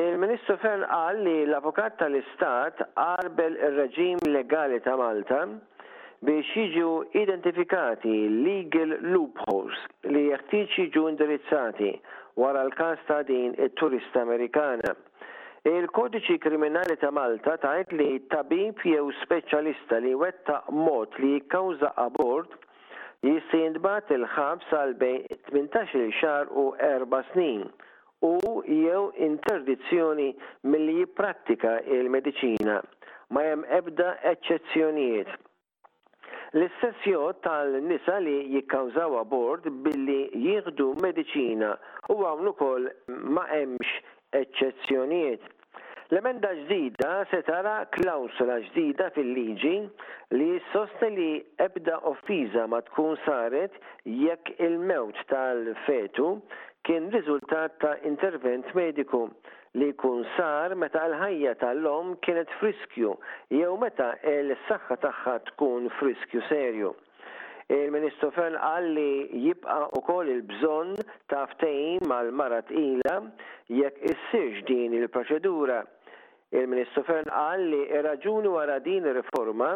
Il-Ministru 0.00 0.56
Fern 0.62 0.82
qal 0.90 1.20
li 1.22 1.34
l-Avukat 1.46 1.94
tal-Istat 2.00 2.82
qarbel 2.98 3.54
ir-reġim 3.68 4.24
legali 4.34 4.80
ta' 4.84 4.96
Malta 4.98 5.44
biex 6.26 6.50
jiġu 6.58 6.88
identifikati 7.22 8.16
legal 8.42 8.96
loopholes 9.12 9.78
li 10.10 10.24
jeħtieġ 10.32 10.76
jiġu 10.82 11.06
indirizzati 11.12 11.94
wara 12.42 12.66
l-każ 12.66 13.06
ta' 13.08 13.22
din 13.30 13.54
it-turista 13.68 14.24
Amerikana. 14.26 14.96
Il-kodiċi 15.76 16.40
kriminali 16.42 16.98
ta' 17.00 17.14
Malta 17.14 17.54
tajt 17.62 17.94
li 18.00 18.10
tabib 18.34 18.82
jew 18.82 19.12
speċjalista 19.22 20.02
li 20.04 20.14
wettaq 20.26 20.74
mod 20.84 21.14
li 21.22 21.36
jikkawża 21.38 21.94
abort 22.08 22.64
jisindbat 23.24 24.10
il-ħabs 24.16 24.72
għal 24.76 24.92
bejn 25.00 25.22
18 25.54 26.02
xar 26.20 26.50
u 26.50 26.64
4 26.82 27.20
snin 27.32 27.62
u 28.26 28.32
jew 28.68 29.04
interdizzjoni 29.28 30.28
milli 30.72 30.98
jipprattika 31.02 31.78
il-medicina 31.98 32.80
ma 33.34 33.42
jem 33.42 33.62
ebda 33.78 34.10
eccezzjonijiet. 34.30 35.28
L-istess 36.56 37.38
tal-nisa 37.44 38.18
li 38.22 38.36
jikkawżaw 38.54 39.16
abort 39.20 39.66
billi 39.84 40.20
jieħdu 40.46 40.92
medicina 41.02 41.72
u 42.12 42.20
għawnu 42.22 42.52
kol 42.60 42.86
ma 43.36 43.48
hemmx 43.50 43.98
eccezzjonijiet 44.44 45.42
L-emenda 46.06 46.52
ġdida 46.54 47.08
se 47.32 47.40
tara 47.48 47.80
klawsula 47.94 48.60
ġdida 48.68 49.08
fil-liġi 49.16 49.72
li 50.38 50.50
sostni 50.72 51.08
li 51.16 51.30
ebda 51.64 51.96
offiża 52.10 52.66
ma 52.70 52.78
tkun 52.86 53.16
saret 53.24 53.74
jekk 54.24 54.52
il-mewt 54.68 55.18
tal-fetu 55.32 56.28
kien 56.86 57.08
riżultat 57.14 57.74
ta' 57.82 57.96
intervent 58.12 58.68
mediku 58.78 59.24
li 59.82 59.88
kun 60.04 60.22
sar 60.36 60.76
meta 60.84 61.02
l-ħajja 61.08 61.56
tal-lom 61.64 62.14
kienet 62.22 62.54
friskju 62.60 63.16
jew 63.58 63.72
meta 63.82 64.12
l-saħħa 64.34 64.98
tagħha 65.06 65.36
tkun 65.50 65.90
friskju 65.98 66.44
serju. 66.52 66.94
Il-Ministru 67.74 68.28
Fern 68.30 68.54
qal 68.62 68.84
li 68.94 69.08
jibqa' 69.48 69.90
koll 70.06 70.28
il-bżonn 70.36 70.92
ta' 71.34 71.48
ftehim 71.56 72.06
mal-mara 72.06 72.60
ila 72.78 73.16
jekk 73.82 74.04
issirx 74.14 74.62
din 74.70 74.94
il-proċedura 75.00 75.80
Il-Ministru 76.54 77.02
Fern 77.02 77.26
qal 77.26 77.64
li 77.72 77.86
raġuni 78.06 78.50
wara 78.54 78.78
din 78.82 79.06
ir-riforma 79.10 79.70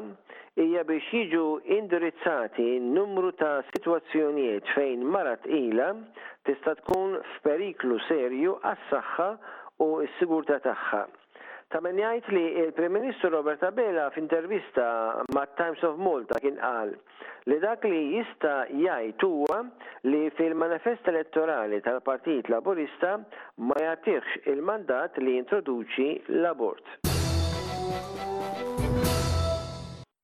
hija 0.62 0.84
biex 0.86 1.08
jiġu 1.16 1.42
indirizzati 1.76 2.66
numru 2.96 3.32
ta' 3.40 3.56
sitwazzjonijiet 3.70 4.70
fejn 4.76 5.02
mara 5.14 5.32
tqila 5.46 5.88
tista' 6.46 6.76
tkun 6.82 7.16
f'periklu 7.32 7.98
serju 8.06 8.54
għas-saħħa 8.72 9.28
u 9.86 9.88
s-sigurtà 10.12 10.60
tagħha. 10.68 11.02
Ta' 11.74 11.82
men 11.86 11.98
jgħid 12.04 12.30
li 12.36 12.44
il-Prim 12.62 12.94
Ministru 13.00 13.32
Robert 13.34 13.66
Abela 13.66 14.06
f'intervista 14.14 14.86
ma' 15.34 15.48
Times 15.60 15.82
of 15.90 15.98
Malta 15.98 16.38
kien 16.42 16.58
qal 16.62 16.94
li 17.48 17.58
dak 17.60 17.84
li 17.84 18.00
jista 18.16 18.52
jajt 18.84 19.22
huwa 19.24 19.60
li 20.04 20.28
fil-manifest 20.36 21.08
elettorali 21.12 21.78
tal-Partit 21.86 22.50
Laburista 22.52 23.14
ma 23.68 23.78
jagħtihx 23.84 24.42
il-mandat 24.54 25.16
li 25.24 25.38
jintroduċi 25.38 26.08
l-abort. 26.40 26.84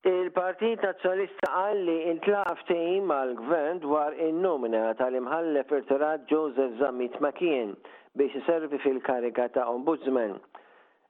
Il-Partit 0.07 0.83
Nazzjonalista 0.87 1.48
qal 1.55 1.81
li 1.88 1.96
intlaq 2.12 2.52
ftehim 2.62 3.09
mal-Gvern 3.11 3.81
dwar 3.87 4.14
in-nomina 4.29 4.85
tal-imħallef 5.00 5.72
elettorat 5.79 6.29
Joseph 6.31 6.76
Zammit 6.83 7.16
Makien 7.24 7.72
biex 8.16 8.37
iservi 8.44 8.79
fil-kariga 8.85 9.48
ta' 9.57 9.66
Ombudsman. 9.72 10.37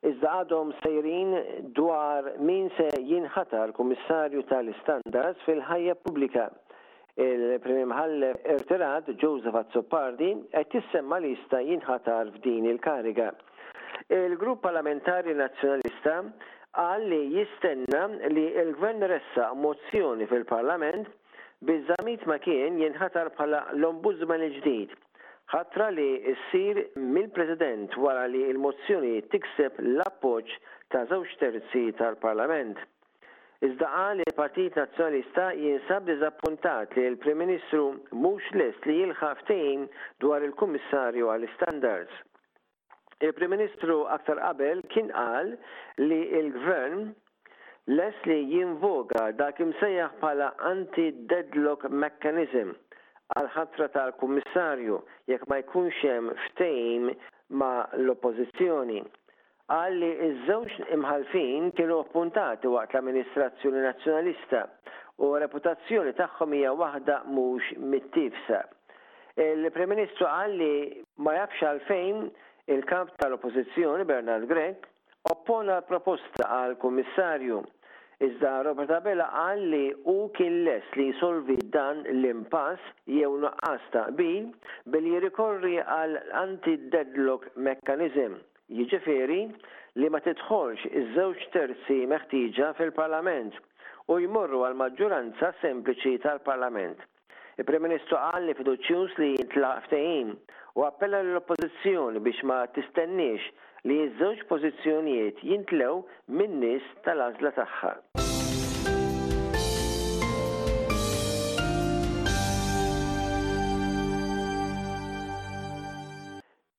Iżda 0.05 0.31
għadhom 0.43 0.71
sejrin 0.83 1.31
dwar 1.77 2.27
min 2.45 2.67
se 2.77 2.89
jinħatar 3.01 3.73
kummissarju 3.79 4.43
tal 4.51 4.69
istandards 4.73 5.43
fil-ħajja 5.49 5.95
pubblika. 6.05 6.51
il 7.17 7.59
premier 7.65 7.87
Mħalle 7.89 8.29
Erterad, 8.45 9.07
Joseph 9.17 9.57
Azzopardi, 9.57 10.35
qed 10.53 10.75
jissemma 10.77 11.17
li 11.17 11.31
jista' 11.31 11.63
jinħatar 11.65 12.29
f'din 12.35 12.67
il-kariga. 12.69 13.31
Il-Grupp 14.13 14.61
Parlamentari 14.67 15.33
Nazzjonalista 15.33 16.19
qal 16.77 17.07
li 17.09 17.23
jistenna 17.39 18.03
li 18.35 18.45
l-Gvern 18.67 19.01
ressa 19.09 19.49
mozzjoni 19.57 20.29
fil-Parlament 20.29 21.09
biżamit 21.65 22.29
ma 22.29 22.37
kien 22.39 22.77
jinħatar 22.85 23.33
bħala 23.39 23.65
l-Ombudsman 23.81 24.45
il-ġdid 24.51 24.93
ħatra 25.53 25.85
li 25.95 26.07
ssir 26.41 26.79
mill-President 27.01 27.95
wara 28.03 28.25
li 28.31 28.41
l-mozzjoni 28.51 29.21
tikseb 29.35 29.77
l-appoġġ 29.83 30.55
ta' 30.93 31.05
żewġ 31.11 31.35
terzi 31.43 31.85
tal-Parlament. 31.99 32.81
Iżda 33.67 33.89
qal 33.89 34.19
li 34.21 34.27
l-Partit 34.27 34.77
Nazzjonista 34.77 35.47
jinsab 35.57 36.05
diżappuntat 36.11 36.97
li 36.99 37.07
l-Prim 37.13 37.39
Ministru 37.41 37.87
mhux 38.13 38.51
lest 38.59 38.89
li 38.91 38.99
jilħaq 39.01 39.53
dwar 40.25 40.43
il-Kummissarju 40.49 41.31
għall-Standards. 41.37 42.19
Il-Prim 43.25 43.55
Ministru 43.55 44.01
aktar 44.13 44.43
qabel 44.43 44.83
kien 44.93 45.09
qal 45.15 45.55
li 46.03 46.21
l-Gvern 46.43 47.07
lest 47.97 48.27
li 48.29 48.43
jinvoga 48.53 49.31
dak 49.41 49.63
imsejjaħ 49.65 50.19
bħala 50.21 50.51
anti-deadlock 50.75 51.89
mechanism 52.03 52.75
għal 53.35 53.47
ħatra 53.53 53.87
tal-Kummissarju 53.95 54.99
jekk 55.31 55.49
ma 55.51 55.57
jkunx 55.65 55.99
hemm 56.09 56.33
ftehim 56.51 57.07
ma' 57.61 57.87
l-Oppożizzjoni. 57.99 59.01
Għalli 59.77 60.11
iż-żewġ 60.29 60.77
imħalfin 60.97 61.73
kienu 61.79 61.97
appuntati 62.05 62.71
waqt 62.71 62.93
l-Amministrazzjoni 62.95 63.83
Nazzjonalista 63.83 64.61
u 65.27 65.33
reputazzjoni 65.43 66.15
tagħhom 66.19 66.55
hija 66.59 66.75
waħda 66.85 67.19
mhux 67.35 67.75
mittifsa. 67.95 68.61
Il-Prim 69.43 69.91
Ministru 69.97 70.29
għalli 70.31 70.71
ma 71.27 71.35
jafx 71.41 71.67
għalfejn 71.67 72.29
il-kamp 72.77 73.17
tal-Oppożizzjoni 73.21 74.07
Bernard 74.09 74.47
Grek 74.51 74.87
oppona 75.35 75.81
l-proposta 75.83 76.47
għal 76.61 76.79
Kummissarju 76.85 77.65
Iżda 78.25 78.53
Robert 78.65 78.91
Abela 78.97 79.25
qal 79.33 79.63
li 79.73 79.81
u 80.11 80.13
kien 80.37 80.55
li 80.67 80.75
jisolvi 81.07 81.57
dan 81.75 81.99
l-impass 82.17 82.87
jew 83.17 83.35
nuqqas 83.43 83.83
taqbil 83.97 84.47
billi 84.95 85.11
jirikorri 85.15 85.73
għal 85.95 86.15
anti-deadlock 86.43 87.51
mechanism. 87.67 88.39
Jiġifieri 88.79 89.43
li 90.01 90.09
ma 90.15 90.23
tidħolx 90.29 90.89
iż-żewġ 91.03 91.45
terzi 91.59 91.99
meħtieġa 92.15 92.71
fil-Parlament 92.81 93.61
u 94.09 94.17
jmorru 94.29 94.65
għal 94.65 94.81
maġġoranza 94.85 95.53
sempliċi 95.67 96.17
tal-Parlament. 96.25 96.97
Il-Prim 97.61 97.85
Ministru 97.89 98.17
qal 98.23 98.49
li 98.49 98.57
fiduċjuż 98.59 99.21
li 99.21 99.33
jintlaq 99.37 99.85
ftehim 99.91 100.33
u 100.81 100.89
appella 100.89 101.21
l-Oppożizzjoni 101.29 102.25
biex 102.29 102.43
ma 102.49 102.63
tistenniex 102.79 103.53
li 103.87 103.97
ż-żewġ 104.11 104.41
pożizzjonijiet 104.51 105.37
jintlew 105.47 106.01
min-nies 106.39 106.87
tal-għażla 107.05 107.51
tagħha. 107.57 107.91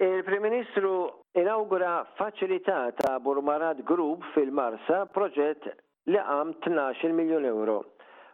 Il-Prim 0.03 0.43
Ministru 0.43 0.91
inaugura 1.39 2.01
faċilità 2.19 2.79
ta' 2.99 3.15
Burmarad 3.23 3.79
Group 3.87 4.27
fil-Marsa 4.35 5.05
proġett 5.15 5.63
li 6.11 6.19
għam 6.19 6.51
12 6.67 7.15
miljon 7.21 7.47
euro. 7.53 7.77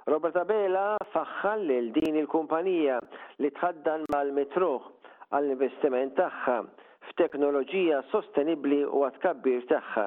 Roberta 0.09 0.43
Bela 0.49 0.87
faħħal 1.13 1.67
din 2.01 2.17
il-kumpanija 2.23 2.97
li 3.37 3.53
tħaddan 3.59 4.09
mal-metruħ 4.09 4.89
għall-investiment 5.29 6.17
tagħha 6.17 6.57
f'teknoloġija 7.11 7.99
sostenibli 8.11 8.83
u 8.85 9.03
għatkabbir 9.07 9.65
tagħha. 9.69 10.05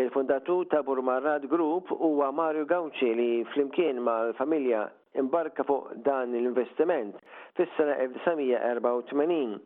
Il-fundatur 0.00 0.66
ta' 0.72 0.80
Burmarad 0.82 1.44
Group 1.50 1.92
huwa 1.94 2.32
Mario 2.34 2.64
Gauci 2.66 3.12
li 3.14 3.28
flimkien 3.52 4.00
ma' 4.02 4.30
l-familja 4.30 4.86
imbarka 5.22 5.62
fuq 5.68 5.92
dan 6.06 6.34
l-investiment 6.34 7.20
fis-sena 7.56 7.94
1984. 8.02 9.60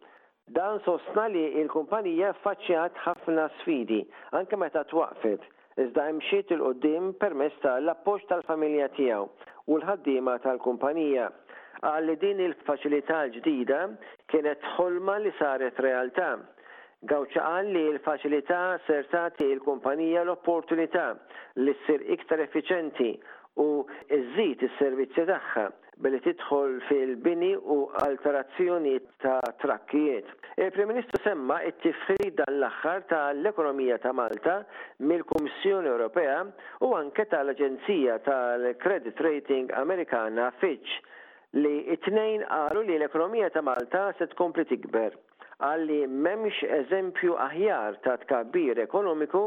Dan 0.58 0.78
sostna 0.84 1.26
li 1.28 1.44
il-kumpanija 1.60 2.34
faċċjat 2.44 3.00
ħafna 3.06 3.48
sfidi, 3.60 4.00
anke 4.36 4.56
meta 4.56 4.82
twaqfet, 4.88 5.42
iżda 5.80 6.06
imxiet 6.12 6.52
il-qoddim 6.56 7.10
permess 7.20 7.58
tal-appoġġ 7.64 8.28
tal-familja 8.30 8.88
tiegħu 8.96 9.26
u 9.68 9.76
l-ħaddiema 9.80 10.38
tal-kumpanija 10.44 11.28
għalli 11.88 12.14
din 12.22 12.40
il-faċilità 12.48 13.22
l-ġdida 13.28 13.82
kienet 14.32 14.64
ħolma 14.76 15.18
li 15.24 15.32
saret 15.40 15.78
realtà 15.84 16.32
Gawċa 17.06 17.42
qal 17.44 17.66
li 17.74 17.82
l-faċilità 17.94 18.58
ser 18.86 19.04
tagħti 19.12 19.46
l-kumpanija 19.54 20.24
l-opportunità 20.26 21.04
li 21.62 21.70
ssir 21.82 22.00
iktar 22.14 22.40
effiċenti 22.42 23.12
u 23.62 23.84
iżżid 24.16 24.64
is-servizzi 24.66 25.22
tagħha 25.28 25.68
billi 26.02 26.18
tidħol 26.24 26.74
fil-bini 26.88 27.52
u 27.54 27.76
alterazzjoni 28.02 28.96
ta' 29.22 29.38
trakkijiet. 29.62 30.26
Il-Prim 30.58 30.90
Ministru 30.90 31.22
semma 31.22 31.60
it-tifħir 31.70 32.34
dan 32.40 32.52
l-aħħar 32.56 33.06
tal-ekonomija 33.14 34.00
ta' 34.02 34.12
Malta 34.14 34.58
mill-Kummissjoni 34.98 35.90
Ewropea 35.94 36.36
u 36.86 36.92
anke 36.98 37.28
tal-Aġenzija 37.30 38.18
tal-Credit 38.26 39.24
Rating 39.28 39.70
Amerikana 39.84 40.50
Fitch 40.58 40.98
li 41.62 41.76
it-tnejn 41.94 42.46
qalu 42.50 42.86
li 42.90 42.98
l-ekonomija 42.98 43.54
ta' 43.54 43.62
Malta 43.62 44.08
se 44.18 44.26
tkompli 44.34 44.66
tikber 44.66 45.14
għalli 45.66 45.96
memx 46.06 46.60
eżempju 46.74 47.34
aħjar 47.44 47.96
ta' 48.04 48.14
tkabbir 48.22 48.78
ekonomiku 48.84 49.40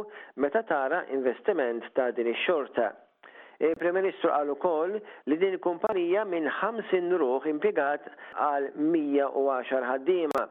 meta 0.44 0.62
tara 0.68 1.04
investiment 1.16 1.86
ta' 1.96 2.10
din 2.12 2.28
ix-xorta. 2.34 2.90
prim 3.80 3.94
ministru 3.96 4.28
għal 4.30 4.50
ukoll 4.52 4.98
li 5.28 5.38
din 5.38 5.58
kumpanija 5.60 6.26
minn 6.26 6.50
50 6.52 7.14
ruħ 7.22 7.48
impiegat 7.48 8.10
għal 8.36 8.68
110 8.76 9.88
ħaddiema 9.92 10.42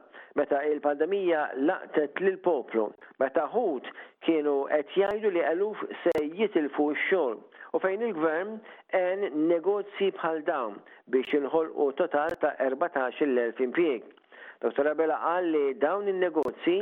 meta 0.40 0.62
il-pandemija 0.64 1.42
laqtet 1.57 2.20
lil 2.25 2.38
poplu 2.38 2.87
meta 3.20 3.44
ħut 3.53 3.85
kienu 4.25 4.55
qed 4.70 4.94
jgħidu 4.96 5.33
li 5.37 5.44
eluf 5.51 5.83
se 6.07 6.25
jitilfu 6.38 6.90
x-xogħol 6.94 7.37
u 7.77 7.83
fejn 7.85 8.07
il-gvern 8.09 8.57
en 9.05 9.29
negozji 9.53 10.09
bħal 10.23 10.40
dawn 10.49 10.81
biex 11.11 11.37
inħolqu 11.42 11.92
total 12.01 12.37
ta' 12.46 12.55
14-il-elf 12.64 13.61
impjieg. 13.61 14.09
Dr. 14.62 14.88
Abela 14.92 15.16
qal 15.23 15.46
li 15.53 15.77
dawn 15.83 16.07
in-negozji 16.11 16.75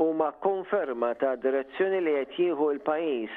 huma 0.00 0.28
konferma 0.40 1.10
ta' 1.20 1.34
direzzjoni 1.42 1.98
li 2.06 2.12
qed 2.20 2.30
jieħu 2.36 2.68
l-pajjiż. 2.74 3.34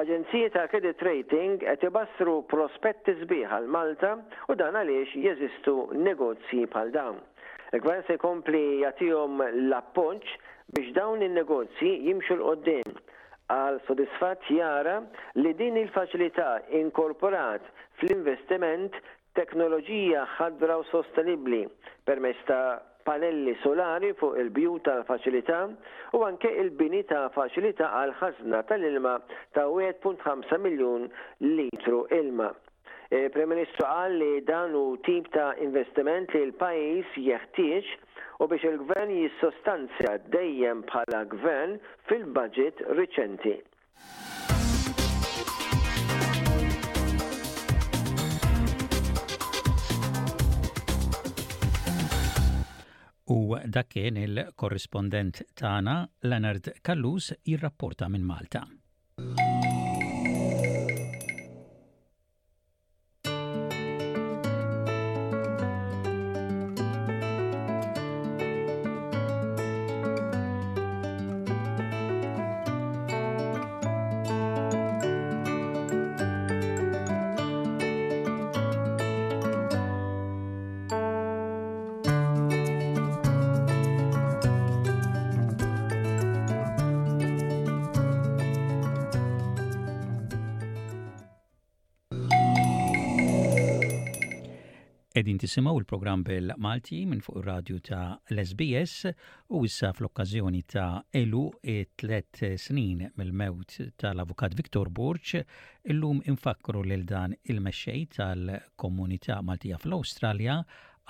Aġenzija 0.00 0.48
ta' 0.56 0.64
credit 0.72 1.04
rating 1.08 1.54
qed 1.62 1.84
ibassru 1.88 2.34
prospetti 2.52 3.14
sbieħ 3.20 3.52
għal 3.58 3.68
Malta 3.76 4.10
u 4.50 4.56
dan 4.62 4.78
għaliex 4.80 5.14
jeżistu 5.28 5.74
negozji 6.08 6.64
bħal 6.74 6.90
dawn. 6.96 7.20
Il-gvern 7.70 8.02
se 8.08 8.16
jkompli 8.18 8.64
jagħtihom 8.82 9.38
l-appoġġ 9.52 10.34
biex 10.80 10.90
dawn 10.98 11.22
in-negozji 11.28 11.92
jimxu 12.08 12.40
l-qoddim 12.40 12.98
għal 13.60 13.78
sodisfatt 13.86 14.50
jara 14.58 14.96
li 15.38 15.54
din 15.62 15.78
il-faċilità 15.84 16.48
inkorporat 16.82 17.70
fl-investiment 18.02 18.98
teknoloġija 19.38 20.26
ħadra 20.34 20.82
u 20.82 20.86
sostenibli 20.90 21.62
permezz 22.10 22.42
ta' 22.50 22.60
panelli 23.06 23.54
solari 23.62 24.10
fuq 24.18 24.34
il-bju 24.42 24.78
tal-faċilità 24.86 25.58
u 26.18 26.24
anke 26.26 26.50
il-bini 26.64 27.04
ta' 27.06 27.28
faċilità 27.36 27.92
għal 28.00 28.12
ħazna 28.20 28.64
tal-ilma 28.68 29.12
ta' 29.54 29.68
1.5 29.70 30.56
miljun 30.66 31.06
litru 31.46 32.02
ilma. 32.18 32.50
Il-Prem-Ministru 33.14 33.86
e, 33.86 33.90
qal 33.92 34.16
li 34.18 34.32
dan 34.48 34.74
u 34.74 34.84
tip 35.06 35.28
ta' 35.36 35.52
investiment 35.68 36.34
li 36.34 36.42
l-pajis 36.48 37.14
jeħtieġ 37.28 37.92
u 38.42 38.50
biex 38.50 38.68
il-gvern 38.72 39.14
jissostanzja 39.20 40.16
dejjem 40.34 40.82
bħala 40.90 41.22
gvern 41.36 41.78
fil-budget 42.10 42.82
riċenti. 42.98 43.54
U 53.34 53.38
dak 53.74 53.88
kien 53.94 54.18
il 54.22 54.36
korrespondent 54.62 55.40
tagħna 55.62 55.96
Leonard 56.30 56.70
Kallus 56.88 57.32
jirrapporta 57.50 58.12
minn 58.14 58.28
Malta. 58.30 58.62
tisimaw 95.46 95.76
il-program 95.78 96.24
bil-Malti 96.26 96.98
minn 97.06 97.20
fuq 97.22 97.36
radju 97.46 97.76
ta' 97.86 98.16
l-SBS 98.34 99.04
u 99.54 99.60
issa 99.68 99.92
fl-okkazjoni 99.94 100.64
ta' 100.66 101.02
elu 101.20 101.42
e 101.62 101.76
tlet 102.00 102.40
snin 102.58 103.04
mill-mewt 103.14 103.76
tal-avukat 104.02 104.56
Viktor 104.58 104.90
Borċ 104.90 105.36
illum 105.94 106.18
infakru 106.32 106.82
lil 106.88 107.06
dan 107.06 107.38
il-mexxej 107.44 108.04
tal-komunità 108.18 109.38
Maltija 109.46 109.78
fl-Awstralja 109.78 110.58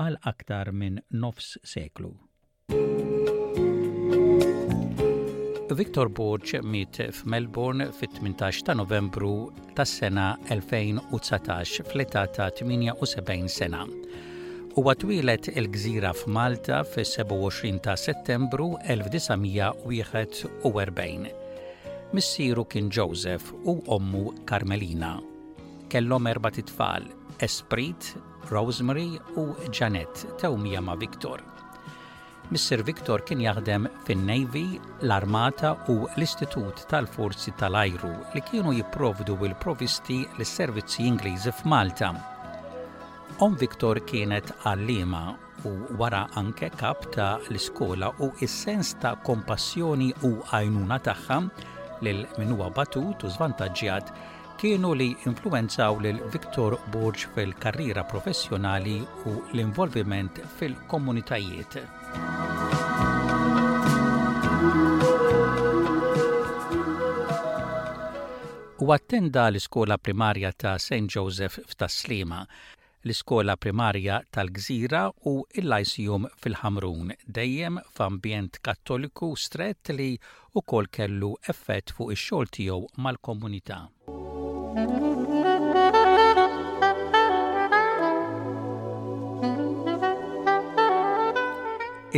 għal 0.04 0.20
aktar 0.34 0.72
minn 0.76 1.00
nofs 1.22 1.54
seklu. 1.64 2.12
Victor 5.80 6.06
Borg 6.08 6.60
miet 6.62 6.96
f'Melbourne 7.16 7.86
fit-18 7.98 8.62
ta' 8.64 8.72
Novembru 8.72 9.52
tas-sena 9.76 10.38
2019 10.48 11.82
fl-età 11.90 12.22
ta' 12.32 12.46
78 12.54 13.46
sena. 13.52 13.82
Huwa 14.76 14.94
twilet 14.94 15.44
il-gżira 15.52 16.12
f'Malta 16.16 16.80
fis-27 16.84 17.80
ta' 17.84 17.96
Settembru 17.96 18.70
1941. 18.86 21.28
Missieru 22.16 22.64
kien 22.64 22.88
Joseph 22.90 23.52
u 23.64 23.76
ommu 23.98 24.32
Carmelina. 24.48 25.18
Kellhom 25.92 26.26
erba' 26.32 26.50
titfal, 26.56 27.02
Esprit, 27.38 28.14
Rosemary 28.48 29.10
u 29.36 29.50
Janet 29.70 30.26
tewmija 30.40 30.80
ma' 30.80 30.96
Victor. 30.96 31.44
Mr. 32.54 32.78
Viktor 32.86 33.24
kien 33.26 33.40
jaħdem 33.42 33.88
fin-Navy, 34.06 34.78
l-Armata 35.02 35.72
u 35.90 35.96
l-Istitut 36.14 36.84
tal-Forzi 36.92 37.50
tal-Ajru 37.58 38.10
li 38.36 38.42
kienu 38.50 38.74
jipprovdu 38.76 39.34
il-provisti 39.48 40.20
l-servizzi 40.36 41.08
Ingliżi 41.10 41.50
f'Malta. 41.50 42.12
Om 43.42 43.56
Viktor 43.58 43.98
kienet 44.06 44.52
għallima 44.62 45.24
u 45.66 45.72
wara 45.98 46.20
anke 46.38 46.70
kap 46.78 47.08
ta' 47.16 47.32
l-iskola 47.48 48.12
u 48.22 48.30
is-sens 48.46 48.94
ta' 49.02 49.16
kompassjoni 49.26 50.12
u 50.22 50.36
għajnuna 50.46 51.00
tagħha 51.08 51.40
lil 52.06 52.22
min 52.38 52.54
huwa 52.54 52.70
batut 52.78 53.26
u 53.26 53.34
zvantaġġjat 53.40 54.14
kienu 54.60 54.88
li 54.96 55.06
influenzaw 55.28 55.98
lil 56.00 56.16
Viktor 56.32 56.76
Borġ 56.92 57.24
fil-karriera 57.34 58.04
professjonali 58.08 58.96
u 59.28 59.32
l-involviment 59.52 60.38
fil-komunitajiet. 60.58 61.76
U 68.86 68.92
attenda 68.92 69.46
l-iskola 69.50 69.96
primarja 69.98 70.52
ta' 70.52 70.76
St. 70.78 71.04
Joseph 71.10 71.58
f'Taslima, 71.72 72.42
l-iskola 73.04 73.56
primarja 73.60 74.22
tal-Gżira 74.32 75.02
u 75.32 75.42
il-Lajsjum 75.54 76.28
fil-Ħamrun, 76.40 77.12
dejjem 77.26 77.80
f'ambjent 77.96 78.60
kattoliku 78.62 79.34
strett 79.36 79.92
li 79.96 80.14
u 80.54 80.62
kol 80.64 80.88
kellu 80.88 81.34
effett 81.48 81.92
fuq 81.92 82.14
ix-xogħol 82.16 82.54
tiegħu 82.58 82.82
mal-komunità. 83.04 83.82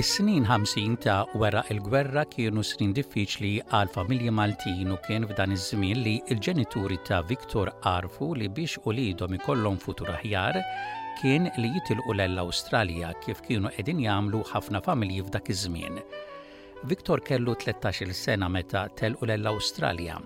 Is-snin 0.00 0.44
50 0.44 0.96
ta' 1.04 1.26
wara 1.42 1.62
il-gwerra 1.74 2.24
kienu 2.32 2.64
snin 2.66 2.90
diffiċli 2.96 3.52
għal 3.70 3.92
familji 3.94 4.32
Maltin 4.40 4.90
u 4.90 4.96
kien 5.06 5.28
f'dan 5.30 5.54
iż-żmien 5.54 6.00
li 6.02 6.16
l-ġenituri 6.34 6.98
ta' 7.06 7.20
Viktor 7.30 7.70
arfu 7.92 8.32
li 8.40 8.50
biex 8.58 8.80
u 8.82 8.94
lidhom 8.98 9.36
ikollhom 9.38 9.78
futur 9.86 10.10
aħjar 10.18 10.58
kien 11.22 11.46
li 11.62 11.70
jitilqu 11.76 12.16
l-Awstralja 12.18 13.12
kif 13.22 13.44
kienu 13.46 13.70
qegħdin 13.76 14.00
jagħmlu 14.08 14.42
ħafna 14.50 14.82
familji 14.90 15.22
f'dak 15.28 15.52
iż-żmien. 15.54 16.02
Viktor 16.90 17.22
kellu 17.30 17.54
13-il 17.54 18.16
sena 18.24 18.48
meta 18.50 18.88
telqu 18.98 19.30
l-Awstralja 19.30 20.18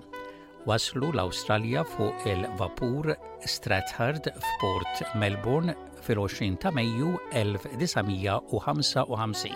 waslu 0.69 1.09
l 1.13 1.19
australia 1.19 1.83
fuq 1.83 2.27
il-vapur 2.33 3.17
Strathard 3.53 4.29
f'Port 4.43 5.15
Melbourne 5.19 5.75
fil-20 6.07 6.57
ta' 6.61 6.71
Mejju 6.71 7.09
1955. 7.33 9.47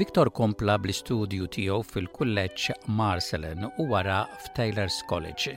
Viktor 0.00 0.30
kompla 0.40 0.74
bl-istudju 0.82 1.44
tiegħu 1.56 1.80
fil-kulleġġ 1.90 2.62
Marcelin 3.02 3.62
u 3.78 3.82
wara 3.90 4.20
f'Taylor's 4.46 4.98
College. 5.10 5.52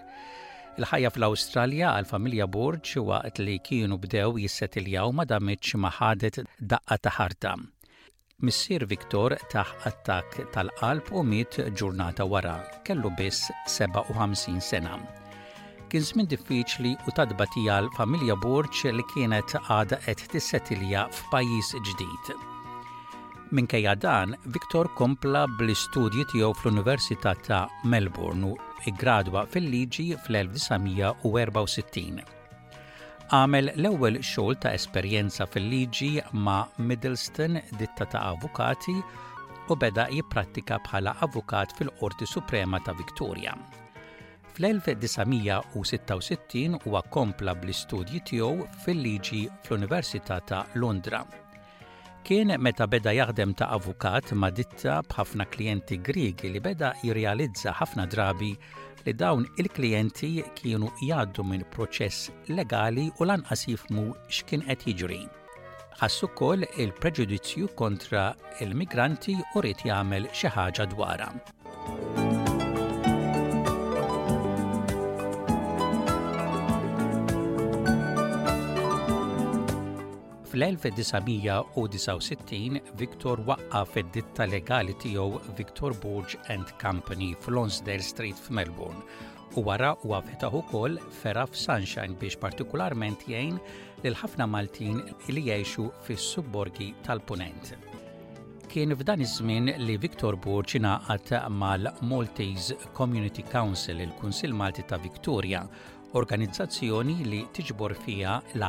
Il-ħajja 0.78 1.10
fl-Awstralja 1.10 1.92
għal 1.98 2.06
familja 2.08 2.46
Borġ 2.54 2.92
waqt 3.02 3.40
li 3.42 3.56
kienu 3.66 3.96
bdew 3.98 4.36
il-jaw 4.44 5.12
ma 5.18 5.24
damitx 5.26 5.74
maħadet 5.82 6.38
daqqa 6.70 6.98
ta' 7.02 7.14
ħarta. 7.18 7.54
Missir 8.46 8.86
Viktor 8.86 9.34
taħ 9.50 9.70
attak 9.90 10.38
tal-qalb 10.54 11.10
u 11.18 11.24
miet 11.26 11.58
ġurnata 11.82 12.26
wara, 12.30 12.54
kellu 12.86 13.10
biss 13.18 13.50
57 13.66 14.62
sena. 14.62 15.00
Kien 15.90 16.04
żmien 16.06 16.30
diffiċli 16.30 16.94
u 17.10 17.16
tadbatija 17.18 17.82
l-familja 17.82 18.36
Borġ 18.38 18.86
li 19.00 19.08
kienet 19.16 19.58
għada 19.68 19.98
qed 20.06 20.30
tissettilja 20.36 21.08
f'pajjiż 21.10 21.74
ġdid. 21.90 22.38
Minkejja 23.52 23.95
dan, 23.95 24.36
Viktor 24.52 24.89
kompla 25.00 25.45
bl-istudji 25.60 26.26
tiegħu 26.34 26.50
fl-Università 26.60 27.32
ta' 27.48 27.70
Melbourne 27.93 28.48
u 28.52 28.58
gradwa 29.00 29.45
fil-liġi 29.54 30.10
fl-1964. 30.26 32.24
Għamel 33.38 33.70
l-ewwel 33.76 34.16
xogħol 34.24 34.54
ta' 34.66 34.74
esperjenza 34.76 35.45
fil-liġi 35.48 36.10
ma' 36.34 36.68
Middleston 36.91 37.62
ditta 37.80 38.06
ta' 38.12 38.26
avukati 38.34 38.95
u 38.98 39.02
beda 39.80 40.08
jipprattika 40.12 40.78
bħala 40.88 41.14
avukat 41.28 41.72
fil-Qorti 41.80 42.26
Suprema 42.34 42.80
ta' 42.84 42.98
Victoria 43.00 43.54
fl-1966 44.58 46.80
huwa 46.88 47.02
kompla 47.20 47.52
bl-istudji 47.56 48.20
tiegħu 48.32 48.58
fil-liġi 48.84 49.41
fl-Università 49.64 50.36
ta' 50.43 50.66
Londra 50.84 51.22
kien 52.28 52.50
meta 52.60 52.84
beda 52.92 53.12
jaħdem 53.16 53.54
ta' 53.56 53.70
avukat 53.72 54.34
ma' 54.36 54.50
ditta 54.56 54.98
b'ħafna 55.08 55.46
klijenti 55.48 55.96
grigi 56.04 56.50
li 56.52 56.60
beda 56.66 56.90
jirrealizza 57.00 57.72
ħafna 57.80 58.04
drabi 58.12 58.50
li 59.06 59.14
dawn 59.16 59.46
il-klijenti 59.64 60.32
kienu 60.60 60.90
jgħaddu 61.00 61.46
minn 61.48 61.64
proċess 61.72 62.28
legali 62.52 63.06
u 63.24 63.30
lanqas 63.32 63.62
asifmu 63.64 64.04
x'kien 64.40 64.68
qed 64.68 64.84
jiġri. 64.92 65.22
Ħassu 66.02 66.28
ukoll 66.28 66.68
il-preġudizzju 66.76 67.70
kontra 67.80 68.28
il-migranti 68.60 69.40
u 69.54 69.64
rrit 69.64 69.88
jagħmel 69.88 70.28
xi 70.36 70.52
ħaġa 70.58 70.90
dwarha. 70.98 71.30
Fl-1969 80.58 82.82
Viktor 83.01 83.38
waqqa 83.47 83.82
fid 83.93 84.08
ditta 84.16 84.43
legali 84.49 84.93
tiegħu 85.03 85.36
Victor 85.58 85.91
Burge 86.05 86.36
and 86.53 86.68
Company 86.84 87.28
fl-Lonsdale 87.45 88.01
Street 88.08 88.38
f'Melbourne 88.45 89.01
u 89.60 89.62
wara 89.68 89.91
u 90.01 90.08
għafetaħ 90.18 90.53
ukoll 90.64 90.93
Feraf 91.20 91.51
Sunshine 91.55 92.18
biex 92.18 92.36
partikularment 92.41 93.20
jgħin 93.30 93.55
lil 94.01 94.18
ħafna 94.24 94.45
Maltin 94.55 94.97
li 95.30 95.43
jgħixu 95.45 95.86
fis-subborgi 96.08 96.88
tal-Punent. 97.05 97.66
Kien 98.68 98.91
f'dan 98.97 99.22
iż-żmien 99.24 99.66
li 99.84 99.95
Viktor 100.03 100.36
Borg 100.43 100.70
ingħaqad 100.82 101.28
mal-Maltese 101.53 102.70
Community 102.97 103.43
Council 103.53 103.97
il-Kunsil 104.03 104.53
Malti 104.58 104.84
ta' 104.89 104.99
Victoria 105.05 105.62
organizzazzjoni 106.16 107.26
li 107.28 107.47
tiġbor 107.51 107.93
fija 108.05 108.39
l 108.55 108.64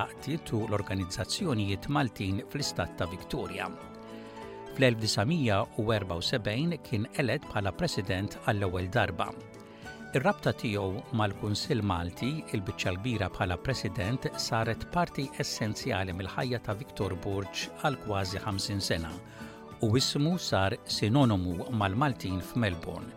u 0.53 0.67
l-organizzazzjonijiet 0.67 1.87
Maltin 1.89 2.41
fl-istat 2.51 2.97
ta' 2.99 3.07
Victoria. 3.07 3.69
Fl-1974 4.75 6.79
kien 6.83 7.07
eled 7.19 7.43
bħala 7.51 7.73
president 7.75 8.37
għall-ewwel 8.47 8.89
darba. 8.91 9.31
Ir-rabta 10.17 10.53
tiegħu 10.57 11.03
mal-Kunsill 11.19 11.83
Malti 11.85 12.43
il-biċċa 12.55 12.93
kbira 12.97 13.29
bħala 13.29 13.57
president 13.61 14.25
saret 14.41 14.87
parti 14.95 15.29
essenzjali 15.39 16.13
mill-ħajja 16.17 16.61
ta' 16.65 16.75
Viktor 16.75 17.19
Burġ 17.23 17.69
għal 17.85 17.99
kważi 18.07 18.39
50 18.47 18.81
sena 18.81 19.11
u 19.85 19.93
ismu 20.01 20.39
sar 20.43 20.79
sinonimu 20.89 21.65
mal-Maltin 21.71 22.41
f'Melbourne 22.41 23.13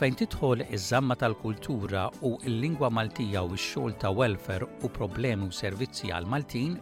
fejn 0.00 0.14
tidħol 0.16 0.62
iż-żamma 0.72 1.14
tal-kultura 1.20 2.06
u 2.24 2.28
l-lingwa 2.48 2.88
Maltija 2.96 3.42
u 3.44 3.50
x-xogħol 3.52 3.94
ta' 4.00 4.12
welfare 4.16 4.64
u 4.86 4.88
problemi 4.96 5.44
u 5.44 5.52
servizzi 5.52 6.08
għal 6.08 6.24
Maltin, 6.32 6.78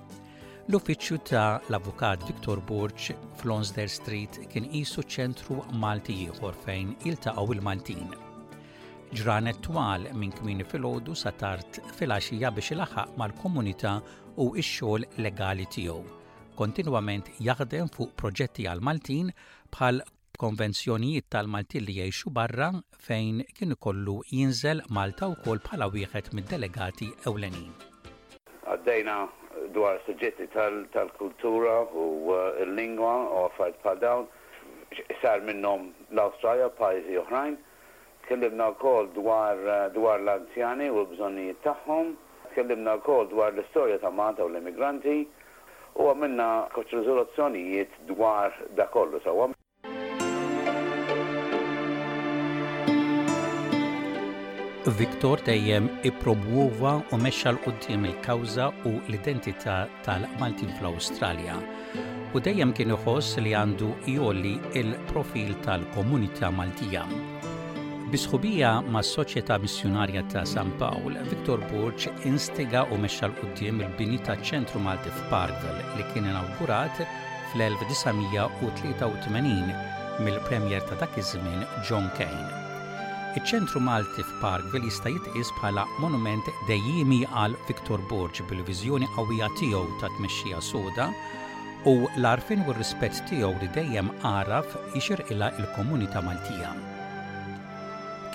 l-uffiċċju 0.68 1.16
ta' 1.26 1.56
l-Avukat 1.66 2.28
Viktor 2.28 2.60
Burċ 2.68 3.16
fl-Onsder 3.40 3.90
Street 3.90 4.38
kien 4.52 4.68
qisu 4.70 5.02
ċentru 5.14 5.56
Malti 5.82 6.14
ieħor 6.28 6.54
fejn 6.62 6.92
iltaqgħu 7.10 7.56
il-Maltin. 7.56 8.14
Ġranet 9.18 9.58
twal 9.66 10.06
minn 10.14 10.36
kmini 10.38 10.66
filgħodu 10.70 11.16
sa 11.18 11.32
tard 11.40 11.80
fil-għaxija 11.98 12.52
biex 12.54 12.76
ilaħaq 12.76 13.18
mal-komunità 13.18 13.96
u 14.38 14.52
x-xogħol 14.62 15.08
legali 15.26 15.66
tiegħu. 15.74 16.06
Kontinwament 16.60 17.34
jaħdem 17.42 17.90
fuq 17.98 18.14
proġetti 18.22 18.68
għal 18.70 18.86
Maltin 18.86 19.34
bħal 19.74 20.04
Konvenzjonijiet 20.38 21.24
tal 21.34 21.48
malti 21.50 21.80
li 21.82 21.94
jgħixu 21.96 22.30
barra 22.34 22.66
fejn 23.04 23.38
kien 23.58 23.72
kollu 23.86 24.12
jinżel 24.30 24.82
Malta 24.98 25.26
wkoll 25.32 25.58
bħala 25.66 25.88
wieħed 25.94 26.30
mid-delegati 26.38 27.08
ewlenin. 27.30 27.72
Għaddejna 28.74 29.16
dwar 29.78 29.98
suġġetti 30.06 30.46
tal-kultura 30.92 31.74
u 31.90 32.06
uh, 32.30 32.62
l-lingwa 32.68 33.16
u 33.32 33.42
għafajt 33.48 33.82
pal 33.86 33.98
dawn 34.04 34.28
sar 35.24 35.42
minnom 35.48 35.88
l 36.12 36.22
australja 36.28 36.70
pajzi 36.78 37.18
oħrajn, 37.24 37.58
Kellimna 38.30 38.70
wkoll 38.76 39.10
dwar 39.18 39.58
uh, 39.74 39.78
dwar 39.98 40.22
l-anzjani 40.22 40.86
u 40.94 41.02
l-bżonnijiet 41.02 41.64
tagħhom, 41.66 42.14
tkellimna 42.52 42.94
wkoll 43.02 43.26
dwar 43.34 43.50
l 43.58 43.66
istoria 43.66 43.98
ta' 44.06 44.14
Malta 44.22 44.46
u 44.46 44.52
l-immigranti 44.54 45.18
u 45.98 46.12
għamilna 46.12 46.48
koċ 46.78 46.96
riżoluzzjonijiet 47.00 48.04
dwar 48.14 48.54
da 48.78 48.86
kollu 48.94 49.18
sewwa. 49.26 49.50
Viktor 54.96 55.36
dejjem 55.46 55.88
ippromuva 56.06 57.00
u 57.12 57.16
meċa 57.20 57.50
l 57.52 57.58
qoddim 57.64 58.04
il-kawża 58.08 58.66
u 58.88 58.90
l-identità 59.08 59.76
tal-Maltin 60.06 60.70
fl-Awstralja. 60.78 61.56
U 62.32 62.36
dejjem 62.44 62.70
kien 62.76 62.94
iħoss 62.94 63.28
li 63.44 63.52
għandu 63.58 63.90
jolli 64.14 64.54
il-profil 64.80 65.50
tal-komunità 65.66 66.46
Maltija. 66.54 67.04
Bisħubija 68.12 68.70
ma' 68.88 69.04
soċjetà 69.04 69.54
missjonarja 69.60 70.22
ta' 70.32 70.46
San 70.48 70.70
Pawl, 70.80 71.12
Viktor 71.28 71.58
Burċ 71.68 72.02
instiga 72.30 72.80
u 72.88 72.94
meċa 73.02 73.24
l 73.28 73.36
qoddim 73.42 73.74
il-bini 73.84 74.18
ta' 74.24 74.38
ċentru 74.50 74.78
Malti 74.84 75.10
f'Parkville 75.18 75.82
li 75.98 76.04
kien 76.14 76.28
inawgurat 76.32 76.96
fl-1983 77.50 79.36
mill-premjer 80.24 80.80
ta' 80.88 80.98
dak 81.04 81.12
iż-żmien 81.20 81.60
John 81.84 82.08
Kane. 82.16 82.52
Iċ-ċentru 83.36 83.80
Malti 83.84 84.22
f'Parkville 84.24 84.88
jista' 84.88 85.10
jitqies 85.12 85.48
bħala 85.58 85.82
monument 86.00 86.46
dejjimi 86.66 87.18
għal 87.28 87.56
Viktor 87.68 88.00
Borġ 88.08 88.40
bil-viżjoni 88.48 89.08
qawwija 89.18 89.50
tiegħu 89.58 89.98
ta' 90.00 90.08
tmexxija 90.14 90.62
soda 90.64 91.10
u 91.84 91.92
l-arfin 92.16 92.62
u 92.64 92.70
l 92.72 92.76
rispett 92.78 93.20
tiegħu 93.28 93.50
li 93.60 93.68
dejjem 93.74 94.08
għaraf 94.24 94.72
ixirqilha 95.00 95.50
il-komunità 95.60 96.22
Maltija 96.24 96.70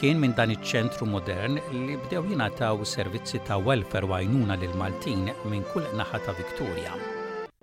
kien 0.02 0.22
minn 0.22 0.38
dan 0.38 0.54
iċ-ċentru 0.60 1.10
modern 1.10 1.58
li 1.74 1.98
bdew 2.06 2.22
jingħataw 2.30 2.86
servizzi 2.86 3.42
ta' 3.50 3.58
welfare 3.58 4.06
għajnuna 4.06 4.60
lil 4.62 4.78
Maltin 4.78 5.26
minn 5.50 5.66
kull 5.72 5.88
naħa 6.02 6.20
ta' 6.28 6.36
Viktorja. 6.38 6.92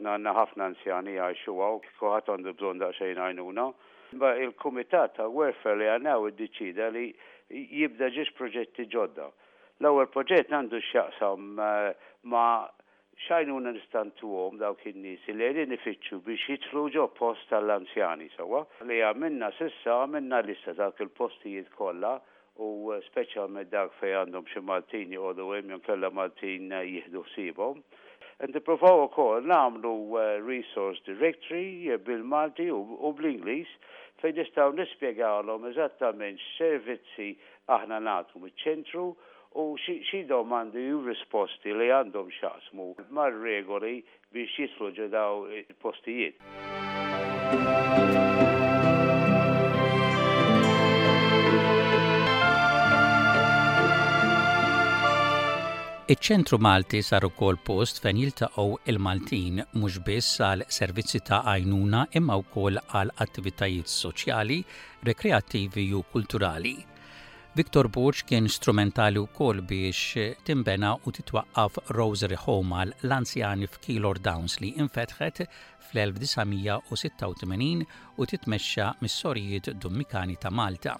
Nanna 0.02 0.32
ħafna 0.34 0.70
ansjani 0.72 1.18
għaxu 1.20 1.52
għaw, 1.54 1.78
kuħat 2.00 2.30
għandu 2.32 2.54
bżon 2.56 2.80
xejn 2.96 3.20
għajnuna, 3.20 3.66
Ma 4.12 4.32
il-Kumitat 4.34 5.14
ta' 5.20 5.28
Welfare 5.30 5.78
li 5.78 5.86
għanaw 5.86 6.24
id-deċida 6.32 6.88
li 6.94 7.04
jibda 7.80 8.08
ġiex 8.16 8.32
proġetti 8.38 8.86
ġodda. 8.94 9.28
L-ewwel 9.82 10.08
proġett 10.12 10.50
għandu 10.52 10.80
x'jaqsam 10.82 11.60
eh, 11.66 11.92
ma' 12.32 12.66
xajnuna 13.28 13.70
nistantu 13.76 14.32
għom 14.40 14.58
dawk 14.62 14.82
in 14.90 14.98
li 15.04 15.14
għedin 15.30 15.76
ifittxu 15.78 16.18
biex 16.26 16.42
jitlu 16.54 16.84
ġo 16.96 17.06
post 17.20 17.46
tal-anzjani 17.52 18.26
sawa. 18.34 18.64
Li 18.90 18.98
għamilna 19.06 19.52
sissa 19.60 20.00
għamilna 20.00 20.42
lista 20.50 20.74
dak 20.80 20.98
il-postijiet 21.06 21.70
kollha 21.78 22.16
u 22.58 22.68
me 23.48 23.62
dak 23.72 23.94
fej 24.02 24.14
għandhom 24.20 24.44
xi 24.50 24.60
Maltini 24.60 25.16
jgħodu 25.16 25.46
hemm 25.54 25.70
jew 25.76 25.82
kellha 25.86 26.10
Maltin 26.10 26.72
jieħdu 26.76 27.22
ħsiebhom. 27.28 27.82
u 28.74 29.02
ukoll 29.04 29.46
namlu 29.46 30.18
eh, 30.18 30.40
resource 30.42 31.00
directory 31.06 31.96
bil-Malti 32.04 32.68
u 32.70 33.12
bl 33.16 33.26
inglis 33.30 33.66
fej 34.22 34.32
nistaw 34.36 34.72
l-om 35.44 35.64
eżattament 35.70 36.40
servizzi 36.56 37.28
aħna 37.76 37.98
natu 38.04 38.42
mit 38.44 38.56
ċentru 38.60 39.04
u 39.60 39.64
xie 39.82 40.22
domandi 40.28 40.82
u 40.94 41.02
risposti 41.06 41.72
li 41.74 41.88
għandhom 41.94 42.28
xasmu 42.38 42.88
mar 43.16 43.34
regoli 43.50 43.96
biex 44.30 44.58
jisluġu 44.60 45.08
daw 45.14 45.46
il-postijiet. 45.62 46.40
Iċ-ċentru 56.10 56.56
Malti 56.66 56.98
sar 57.06 57.22
ukoll 57.22 57.54
post 57.62 58.00
fejn 58.02 58.18
jiltaqgħu 58.20 58.62
il-Maltin 58.90 59.60
mhux 59.78 60.00
biss 60.02 60.40
għal 60.42 60.64
servizzi 60.66 61.20
ta' 61.28 61.38
għajnuna 61.52 62.00
imma 62.18 62.34
wkoll 62.40 62.80
għal 62.82 63.12
attivitajiet 63.22 63.86
soċjali, 63.92 64.56
rekreattivi 65.06 65.84
u 65.94 66.00
kulturali. 66.10 66.72
Viktor 67.54 67.86
Burċ 67.94 68.26
kien 68.32 68.50
strumentali 68.50 69.22
wkoll 69.22 69.62
biex 69.70 70.26
timbena 70.48 70.90
u 70.98 71.08
titwaqqaf 71.14 71.78
Rosary 71.98 72.38
Home 72.48 72.74
għal 72.82 72.96
l-anzjani 73.06 73.68
f'Kilor 73.76 74.18
Downs 74.26 74.58
li 74.66 74.72
infetħet 74.82 75.44
fl-1986 75.44 77.86
u 78.18 78.22
titmexxa 78.34 78.86
mis-sorijiet 79.06 79.66
dummikani 79.86 80.34
ta' 80.42 80.50
Malta. 80.50 80.98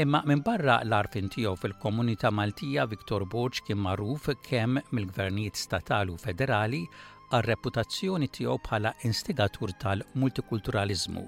Imma 0.00 0.22
minn 0.30 0.40
barra 0.40 0.78
l-arfin 0.88 1.26
tiegħu 1.32 1.58
fil-komunità 1.60 2.30
Maltija 2.32 2.86
Viktor 2.88 3.26
Borġ 3.32 3.58
kien 3.66 3.80
magħruf 3.84 4.30
kemm 4.46 4.78
mill-gvernijiet 4.96 5.58
statali 5.60 6.14
u 6.14 6.14
federali 6.22 6.78
għal 7.36 7.44
reputazzjoni 7.50 8.30
tiegħu 8.36 8.54
bħala 8.68 8.94
instigatur 9.10 9.74
tal-multikulturalizmu. 9.82 11.24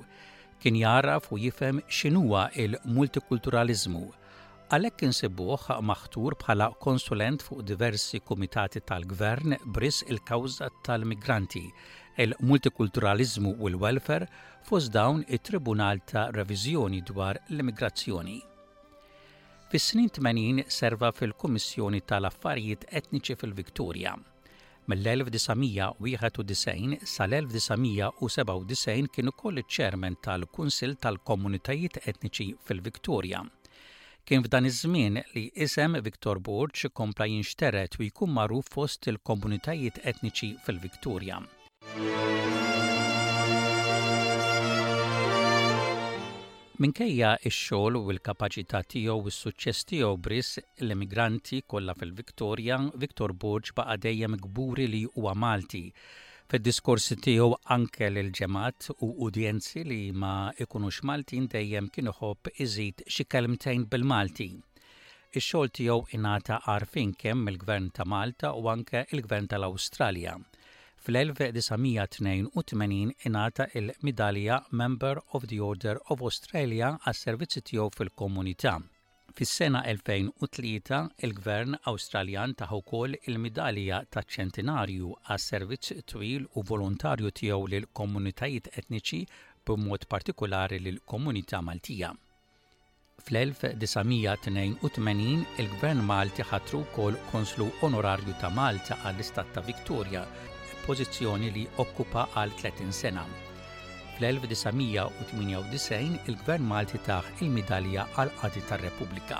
Kien 0.62 0.78
jaraf 0.80 1.28
u 1.36 1.40
jifhem 1.42 1.82
x'inhuwa 1.96 2.46
il-multikulturalizmu 2.64 4.02
għalek 4.72 5.04
insibuh 5.10 5.66
maħtur 5.90 6.38
bħala 6.46 6.70
konsulent 6.86 7.44
fuq 7.44 7.60
diversi 7.74 8.22
komitati 8.30 8.80
tal-gvern 8.88 9.58
bris 9.76 9.98
il-kawza 10.08 10.70
tal-migranti, 10.88 11.66
il-multikulturalizmu 12.24 13.52
u 13.58 13.68
l-welfare 13.74 14.30
fost 14.70 14.94
dawn 14.96 15.26
it-Tribunal 15.28 16.00
ta' 16.08 16.30
Revizjoni 16.38 17.02
dwar 17.12 17.36
l-Immigrazzjoni. 17.52 18.40
Fis-snin 19.76 20.10
80 20.12 20.64
serva 20.68 21.08
fil-Kummissjoni 21.16 22.00
tal-Affarijiet 22.08 22.82
Etniċi 22.98 23.34
fil-Viktorja. 23.40 24.10
Mill-1991 24.92 26.90
sal-1997 27.08 28.88
kien 29.14 29.28
ukoll 29.32 29.56
iċ-ċermen 29.62 30.14
tal-Kunsil 30.26 30.92
tal-Komunitajiet 31.06 31.96
Etniċi 32.04 32.46
fil-Viktorja. 32.68 33.40
Kien 34.28 34.40
f'dan 34.44 34.64
iż-żmien 34.68 35.14
li 35.32 35.44
isem 35.68 35.90
Viktor 36.10 36.36
Borċ 36.50 36.80
kompla 36.92 37.24
jinxteret 37.32 37.92
u 37.96 38.00
jkun 38.10 38.30
magħruf 38.36 38.66
fost 38.76 39.02
il-komunitajiet 39.08 39.96
etniċi 40.12 40.48
fil-Viktorja. 40.68 41.36
Minkejja 46.80 47.34
ix 47.48 47.52
xogħol 47.54 47.98
u 47.98 48.00
l-kapaċità 48.12 48.78
tiegħu 48.92 49.16
u 49.26 49.30
s-suċċess 49.30 49.84
tiegħu 49.90 50.12
bris 50.26 50.56
l-immigranti 50.80 51.58
kollha 51.68 51.92
fil-Viktorja, 52.00 52.78
Viktor 53.02 53.34
Borġ 53.42 53.72
baqa' 53.76 53.96
dejjem 54.06 54.38
gburi 54.46 54.86
li 54.88 55.02
huwa 55.16 55.34
Malti. 55.36 55.82
Fid-diskorsi 56.48 57.18
tiegħu 57.26 57.58
anke 57.76 58.08
l 58.08 58.24
ġemat 58.40 58.88
u 59.04 59.10
udjenzi 59.26 59.84
li 59.84 60.00
ma 60.16 60.32
ikunux 60.66 61.02
Maltin 61.12 61.50
dejjem 61.52 61.90
kien 61.92 62.08
iħobb 62.14 62.52
iżid 62.56 63.04
xi 63.04 63.28
kelmtejn 63.28 63.84
bil-Malti. 63.92 64.48
Ix-xogħol 65.36 65.74
tiegħu 65.80 66.00
ingħata 66.20 66.62
għarfin 66.72 67.12
kemm 67.20 67.52
il-Gvern 67.52 67.92
ta' 67.98 68.08
Malta 68.08 68.56
u 68.56 68.72
anke 68.72 69.04
il-Gvern 69.12 69.52
tal-Awstralja. 69.52 70.40
Fl-1982 71.02 73.12
ingħata 73.26 73.64
il-midalja 73.78 74.56
Member 74.80 75.22
of 75.34 75.46
the 75.50 75.56
Order 75.68 75.94
of 76.14 76.22
Australia 76.28 76.92
għas 77.10 77.18
servizzi 77.26 77.58
tiegħu 77.70 77.88
fil-komunità. 77.96 78.72
Fis-sena 79.34 79.80
2003 79.88 81.26
il-Gvern 81.26 81.72
Awstraljan 81.90 82.50
taħ 82.60 82.70
ukoll 82.76 83.12
il-midalja 83.18 83.96
ta' 84.14 84.22
ċentinarju 84.36 85.08
għas 85.32 85.42
servizz 85.54 85.86
twil 86.12 86.42
u 86.54 86.58
volontarju 86.70 87.28
tiegħu 87.42 87.64
lil 87.74 87.86
komunitajiet 88.02 88.66
etniċi 88.84 89.20
b'mod 89.66 90.00
partikolari 90.14 90.78
lil 90.86 90.98
komunità 91.14 91.58
Maltija. 91.70 92.10
Fl-1982 93.26 95.20
il-Gvern 95.64 96.00
Malti 96.14 96.42
ħatru 96.52 96.80
kol 96.94 97.14
konslu 97.34 97.66
onorarju 97.90 98.34
ta' 98.38 98.54
Malta 98.54 98.94
għall-Istat 99.02 99.48
ta' 99.58 99.66
Viktoria 99.66 100.22
pożizzjoni 100.86 101.50
li 101.54 101.62
okkupa 101.82 102.22
għal 102.38 102.52
30 102.60 102.92
sena. 102.92 103.24
Fl-1998 104.16 106.28
il-Gvern 106.30 106.64
Malti 106.68 106.98
taħ 107.06 107.24
il-medalja 107.46 108.02
għal 108.20 108.32
qadi 108.40 108.60
tar-Repubblika. 108.68 109.38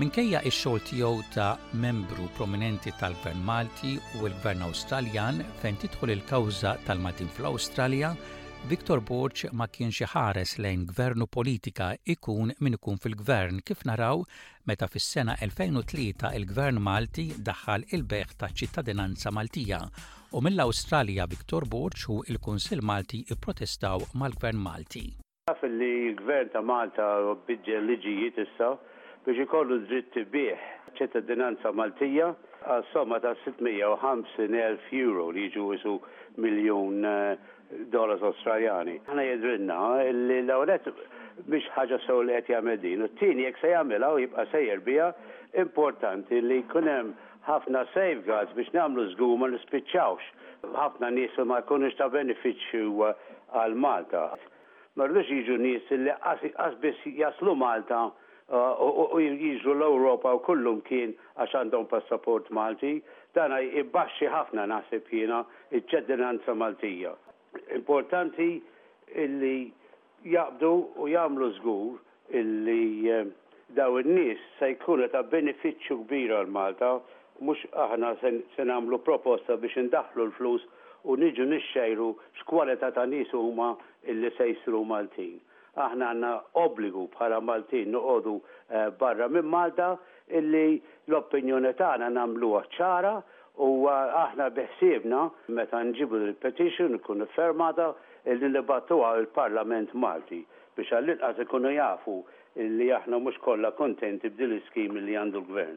Minkejja 0.00 0.38
ix-xogħol 0.44 0.80
tiegħu 0.90 1.20
ta' 1.34 1.58
membru 1.82 2.24
prominenti 2.38 2.90
tal-Gvern 3.00 3.42
Malti 3.48 3.92
u 3.98 4.00
l-Gvern 4.28 4.62
Awstraljan 4.68 5.36
fejn 5.62 5.76
tidħol 5.84 6.08
il-kawża 6.18 6.70
tal-Maltin 6.88 7.30
fl-Awstralja, 7.32 8.10
Viktor 8.70 8.98
Borċ 9.06 9.50
ma 9.54 9.66
kienx 9.70 10.02
ħares 10.12 10.56
lejn 10.64 10.86
gvernu 10.88 11.26
politika 11.30 11.90
ikun 12.14 12.48
min 12.64 12.74
ikun 12.74 12.96
fil-gvern 12.98 13.60
kif 13.62 13.84
naraw 13.88 14.18
meta 14.66 14.86
fis-sena 14.90 15.34
2003 15.38 16.32
il-gvern 16.40 16.78
Malti 16.82 17.28
daħħal 17.46 17.82
il-beħ 17.94 18.30
ta' 18.40 18.50
ċittadinanza 18.56 19.30
Maltija 19.30 19.84
u 20.32 20.40
mill-Awstralja 20.42 21.26
Viktor 21.30 21.62
Borċ 21.70 22.06
u 22.10 22.16
il 22.30 22.38
konsil 22.42 22.82
Malti 22.82 23.22
i-protestaw 23.30 24.02
mal-Gvern 24.20 24.58
Malti. 24.58 25.04
Naf 25.50 25.62
li 25.62 26.10
l-Gvern 26.10 26.50
ta' 26.54 26.62
Malta 26.66 27.06
bidġel 27.48 27.86
liġijiet 27.90 28.38
issa 28.42 28.72
biex 29.26 29.38
ikollu 29.46 29.76
dritt 29.86 30.16
bieħ 30.30 30.66
ċittadinanza 30.98 31.70
Maltija 31.74 32.32
għal 32.66 32.84
somma 32.92 33.20
ta' 33.22 33.36
650.000 33.44 34.98
euro 35.02 35.28
li 35.34 35.46
ġu 35.54 35.68
jisu 35.74 35.96
miljon 36.42 37.06
eh, 37.06 37.36
dollars 37.94 38.22
Australjani. 38.26 38.98
Għana 39.06 39.26
jedrinna 39.30 39.78
l-għonet 40.10 40.90
biex 41.44 41.66
ħaġa 41.74 41.96
sew 42.06 42.22
li 42.24 42.32
qed 42.36 42.50
jagħmel 42.52 42.78
din. 42.80 43.02
U 43.04 43.08
t-tieni 43.12 43.44
jekk 43.46 43.60
se 43.60 43.70
jagħmilha 43.72 44.08
u 44.14 44.20
jibqa' 44.24 44.44
sejjer 44.52 44.80
biha 44.86 45.08
importanti 45.64 46.40
li 46.40 46.60
jkun 46.64 46.88
hemm 46.88 47.10
ħafna 47.46 47.82
safeguards 47.92 48.56
biex 48.56 48.72
nagħmlu 48.74 49.04
żgur 49.14 49.36
ma 49.40 49.50
nispiċċawx. 49.52 50.28
Ħafna 50.74 51.10
nies 51.14 51.36
li 51.36 51.46
ma 51.48 51.60
jkunux 51.62 51.96
ta' 52.00 52.08
benefiċċju 52.14 53.08
għal 53.54 53.76
Malta. 53.86 54.24
rridux 54.96 55.28
jiġu 55.28 55.56
nies 55.60 55.90
li 55.90 56.12
qas 56.56 56.78
biss 56.82 57.04
jaslu 57.18 57.54
Malta 57.54 58.06
uh, 58.08 59.00
u 59.18 59.20
jiġu 59.20 59.74
l-Ewropa 59.76 60.32
u 60.32 60.40
kullum 60.48 60.80
kien 60.88 61.12
għax 61.36 61.52
għandhom 61.60 61.86
passaport 61.92 62.48
Malti, 62.50 62.96
dana 63.36 63.60
jibbaxxi 63.60 64.26
ħafna 64.32 64.64
naħseb 64.72 65.04
jiena 65.12 65.44
iċ-ċedinanza 65.70 66.56
Maltija. 66.56 67.12
Importanti 67.76 68.56
illi 69.14 69.56
Jaqdu 70.26 70.70
u 71.00 71.06
jagħmlu 71.08 71.48
żgur 71.60 72.00
illi 72.34 73.10
eh, 73.16 73.26
daw 73.78 73.98
in-nies 74.00 74.40
se 74.58 74.72
jkunu 74.72 75.06
ta' 75.12 75.22
benefiċċju 75.30 75.98
kbir 76.02 76.32
għal 76.34 76.50
Malta, 76.56 76.88
mhux 77.38 77.62
aħna 77.84 78.10
se 78.58 78.66
nagħmlu 78.66 78.98
proposta 79.06 79.54
biex 79.62 79.78
indaħlu 79.84 80.26
l-flus 80.26 80.64
u 81.06 81.14
niġu 81.22 81.46
nixxejru 81.52 82.08
x'kwalità 82.40 82.90
ta' 82.96 83.06
nies 83.06 83.30
huma 83.38 83.70
illi 84.10 84.30
se 84.36 84.48
jsru 84.64 84.82
Maltin. 84.88 85.36
Aħna 85.76 86.10
għandna 86.10 86.32
obbligu 86.64 87.06
bħala 87.14 87.38
Maltin 87.44 87.94
noqogħdu 87.94 88.34
eh, 88.40 88.88
barra 88.98 89.30
minn 89.30 89.46
Malta 89.52 89.92
illi 90.26 90.80
l-opinjoni 91.06 91.70
tagħna 91.78 92.10
nagħmluha 92.18 92.64
ċara 92.74 93.14
u 93.62 93.70
eh, 93.86 94.18
aħna 94.24 94.50
beħsiebna 94.58 95.22
meta 95.54 95.84
nġibu 95.86 96.18
l-petition 96.24 96.98
ikun 96.98 97.28
fermata 97.38 97.92
li 98.34 98.48
nibattuha 98.50 99.10
l-Parlament 99.20 99.92
Malti 100.04 100.40
biex 100.76 100.90
għall-inqas 100.98 101.38
ikunu 101.46 101.70
jafu 101.76 102.14
li 102.80 102.88
aħna 102.98 103.20
mhux 103.22 103.38
kollha 103.46 103.70
kontenti 103.80 104.30
b'din 104.34 104.50
l-iskim 104.54 104.98
li 105.06 105.14
għandu 105.20 105.40
l-gvern. 105.44 105.76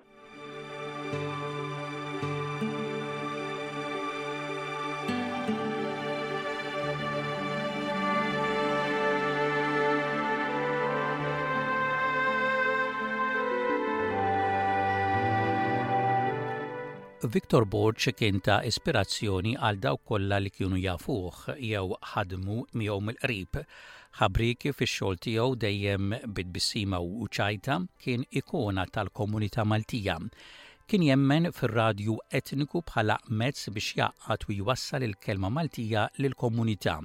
Viktor 17.33 17.61
Borċ 17.73 18.11
kien 18.17 18.39
ta' 18.41 18.55
ispirazzjoni 18.65 19.51
għal 19.67 19.77
dawk 19.83 19.99
kollha 20.09 20.37
li 20.41 20.49
kienu 20.53 20.77
jafuh 20.81 21.41
jew 21.71 21.97
ħadmu 22.13 22.55
miegħu 22.79 23.01
mill-qrib 23.07 23.55
ħabriki 24.21 24.69
fix 24.73 24.91
xogħol 24.95 25.15
tiegħu 25.25 25.57
dejjem 25.63 26.05
bitbissima 26.39 26.97
u 27.05 27.27
ċajta 27.37 27.73
kien 28.05 28.21
ikona 28.41 28.83
tal-komunità 28.95 29.61
Maltija. 29.73 30.15
Kien 30.89 31.03
jemmen 31.05 31.45
fir-radju 31.59 32.15
etniku 32.41 32.77
bħala 32.89 33.15
mezz 33.43 33.61
biex 33.77 33.87
jaqgħad 34.01 34.41
u 34.49 34.51
jwassal 34.63 35.01
il-kelma 35.11 35.49
Maltija 35.59 36.01
lill-komunità. 36.17 36.95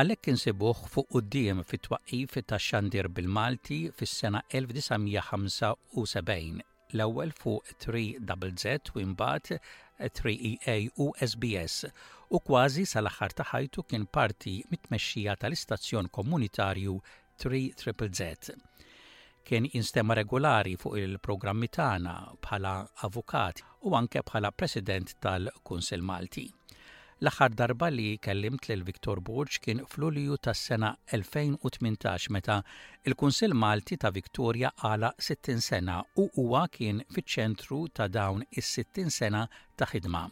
Għalhekk 0.00 0.24
insibuh 0.38 0.78
fuq 0.94 1.06
quddiem 1.18 1.58
fit 1.68 1.82
twaqif 1.90 2.30
tax-xandir 2.46 3.06
bil-Malti 3.18 3.80
fis-sena 3.98 4.40
1975 4.56 6.64
l-ewwel 6.92 7.30
fuq 7.40 7.70
3 7.84 8.02
wz 8.30 8.72
u 8.94 9.00
imbagħad 9.02 9.58
3EA 10.18 10.74
e 10.82 10.88
u 11.00 11.06
SBS 11.26 11.88
u 12.36 12.40
kważi 12.48 12.84
sal-aħħar 12.90 13.34
ta' 13.38 13.46
ħajtu 13.52 13.84
kien 13.92 14.04
parti 14.18 14.54
mit-tmexxija 14.72 15.36
tal-istazzjon 15.44 16.10
komunitarju 16.18 16.96
3 17.44 17.64
z 18.20 18.58
Kien 19.44 19.66
instema' 19.80 20.14
regolari 20.20 20.76
fuq 20.82 20.98
il-programmi 21.00 21.68
tagħna 21.78 22.14
bħala 22.46 22.74
avukat 23.08 23.62
u 23.88 23.96
anke 24.00 24.22
bħala 24.30 24.50
president 24.56 25.12
tal 25.20 25.52
kunsel 25.62 26.00
Malti. 26.02 26.46
L-aħħar 27.22 27.52
darba 27.58 27.88
li 27.94 28.04
kellimt 28.26 28.64
lil 28.70 28.80
Viktor 28.86 29.20
Burġ 29.26 29.58
kien 29.66 29.82
f'Lulju 29.90 30.38
tas-sena 30.46 30.88
2018 31.16 32.26
meta 32.36 32.56
il-Kunsill 33.10 33.54
Malti 33.54 33.96
ta' 34.02 34.10
Viktorja 34.16 34.72
għala 34.88 35.12
60 35.28 35.62
sena 35.68 36.00
u 36.22 36.26
huwa 36.40 36.64
kien 36.78 37.02
fiċ-ċentru 37.16 37.80
ta' 37.94 38.10
dawn 38.18 38.42
is-60 38.50 39.14
sena 39.20 39.44
ta' 39.76 39.88
ħidma. 39.92 40.24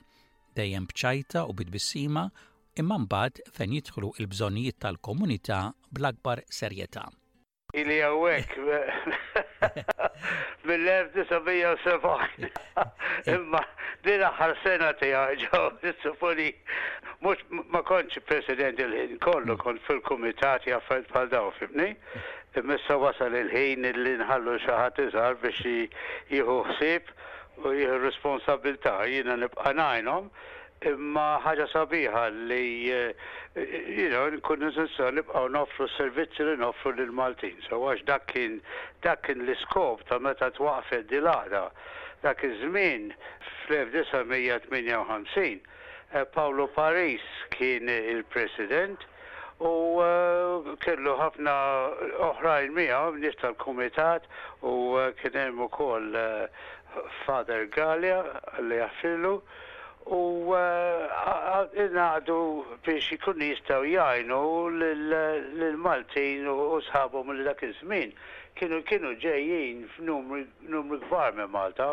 Dejjem 0.58 0.90
bċajta 0.90 1.46
u 1.46 1.56
bidbissima 1.62 2.26
imma 2.82 2.98
mbagħad 3.06 3.42
fejn 3.56 3.78
jidħlu 3.78 4.12
l-bżonnijiet 4.26 4.82
tal-komunità 4.84 5.62
bl-akbar 5.90 6.42
serjetà. 6.60 7.08
Ili 7.72 7.96
għawek, 8.04 8.50
mill-1970. 10.68 12.50
Imma 13.32 13.62
din 14.04 14.24
aħħar 14.26 14.52
sena 14.60 14.90
tiegħi 15.00 15.38
ġew 15.46 15.70
nissuponi 15.86 16.50
mhux 17.24 17.64
ma 17.72 17.80
kontx 17.88 18.20
president 18.28 18.82
il-ħin 18.84 19.16
kollu 19.24 19.56
kont 19.64 19.80
fil-kumitati 19.88 20.74
affarijiet 20.76 21.14
bħal 21.14 21.32
daw 21.32 21.48
fibni. 21.56 21.88
Imissa 22.60 23.00
wasal 23.00 23.38
il-ħin 23.40 23.88
li 24.04 24.16
nħallu 24.20 24.58
xi 24.60 24.76
ħadd 24.76 25.08
biex 25.46 25.64
jieħu 25.64 26.60
u 26.60 27.72
jieħu 27.72 28.00
responsabilità 28.04 28.98
jiena 29.08 29.40
nibqa' 29.46 29.72
ngħinhom 29.80 30.28
imma 30.86 31.40
ħaġa 31.44 31.66
sabiħa 31.72 32.22
li 32.48 32.90
eh, 32.92 33.14
you 33.54 34.08
know, 34.10 34.28
nkunu 34.32 34.70
nisa 34.72 35.10
nibqaw 35.14 35.48
noffru 35.54 35.86
servizzi 35.96 36.46
li 36.46 36.56
noffru 36.58 36.94
l 36.96 37.12
maltin 37.14 37.58
So 37.68 37.82
għax 37.90 38.04
dakin 38.10 38.60
dakin 39.04 39.44
l-iskop 39.46 40.02
ta' 40.08 40.18
meta 40.18 40.50
twaqfet 40.56 41.06
dilada. 41.10 41.68
Dak 42.22 42.42
iż-żmien 42.46 43.10
fl-1958 43.64 45.46
eh, 45.46 46.26
Paolo 46.34 46.68
Paris 46.76 47.24
kien 47.54 47.90
il-president 47.96 49.02
u 49.58 49.74
eh, 50.02 50.76
kellu 50.84 51.16
ħafna 51.20 51.56
oħrajn 52.30 52.76
miegħu 52.78 53.14
nies 53.20 53.38
tal 53.40 53.56
komitat 53.60 54.26
u 54.62 54.98
kien 55.20 55.38
hemm 55.44 55.66
uh 55.66 56.70
Father 57.24 57.64
Galia 57.72 58.18
li 58.60 58.76
jaffillu. 58.76 59.38
U 60.06 60.54
għadu 60.56 62.38
eh, 62.62 62.78
biex 62.86 63.10
ikun 63.16 63.44
jistaw 63.46 63.84
jajnu 63.86 64.40
l-Maltin 64.80 66.48
u 66.50 66.80
sħabu 66.88 67.22
mill 67.28 67.46
dak 67.46 67.62
iż-żmien 67.68 68.14
kienu 68.58 68.82
kienu 68.90 69.14
ġejjin 69.26 69.86
f'numru 69.94 71.00
kbar 71.06 71.38
minn 71.38 71.50
Malta. 71.54 71.90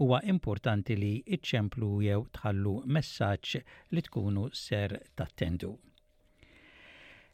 huwa 0.01 0.19
importanti 0.37 0.93
li 1.05 1.13
iċemplu 1.39 1.91
jew 2.09 2.21
tħallu 2.39 2.75
messaġġ 2.99 3.49
li 3.97 4.03
tkunu 4.09 4.45
ser 4.67 4.91
tattendu. 5.21 5.73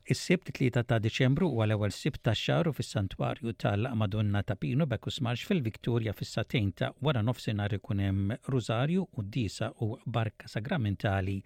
Is-sibt 0.09 0.49
3 0.57 0.71
ta' 0.91 0.97
Diċembru 1.05 1.49
u 1.53 1.59
l-ewwel 1.67 1.93
sibt 1.93 2.21
ta' 2.25 2.33
xar 2.43 2.67
fis-Santwarju 2.77 3.51
tal-Madonna 3.63 4.41
ta' 4.49 4.57
Pino 4.63 4.85
Bekkus 4.93 5.19
Marx 5.27 5.39
fil-Viktorja 5.51 6.13
fis-satejn 6.21 6.69
ta' 6.79 6.89
wara 7.05 7.21
nofsinhar 7.29 7.73
ikun 7.79 7.99
hemm 8.07 8.23
Rosario 8.55 9.03
u 9.19 9.21
Disa 9.37 9.67
u 9.85 9.87
Barka 10.17 10.47
Sagramentali 10.55 11.37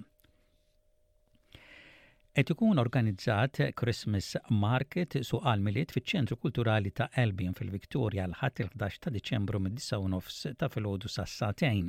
Et 2.37 2.49
ikun 2.51 2.79
organizzat 2.79 3.59
Christmas 3.81 4.37
Market 4.65 5.17
suqal 5.27 5.63
miliet 5.65 5.93
fiċ-ċentru 5.95 6.37
kulturali 6.43 6.91
ta' 6.99 7.09
Elbin 7.23 7.55
fil-Viktoria 7.61 8.27
l-ħat 8.29 8.61
il-11 8.65 8.99
ta' 9.07 9.13
Deċembru 9.15 9.59
mid 9.65 9.79
19 9.81 10.53
ta' 10.61 10.69
filgħodu 10.75 11.11
sas-satejn. 11.15 11.89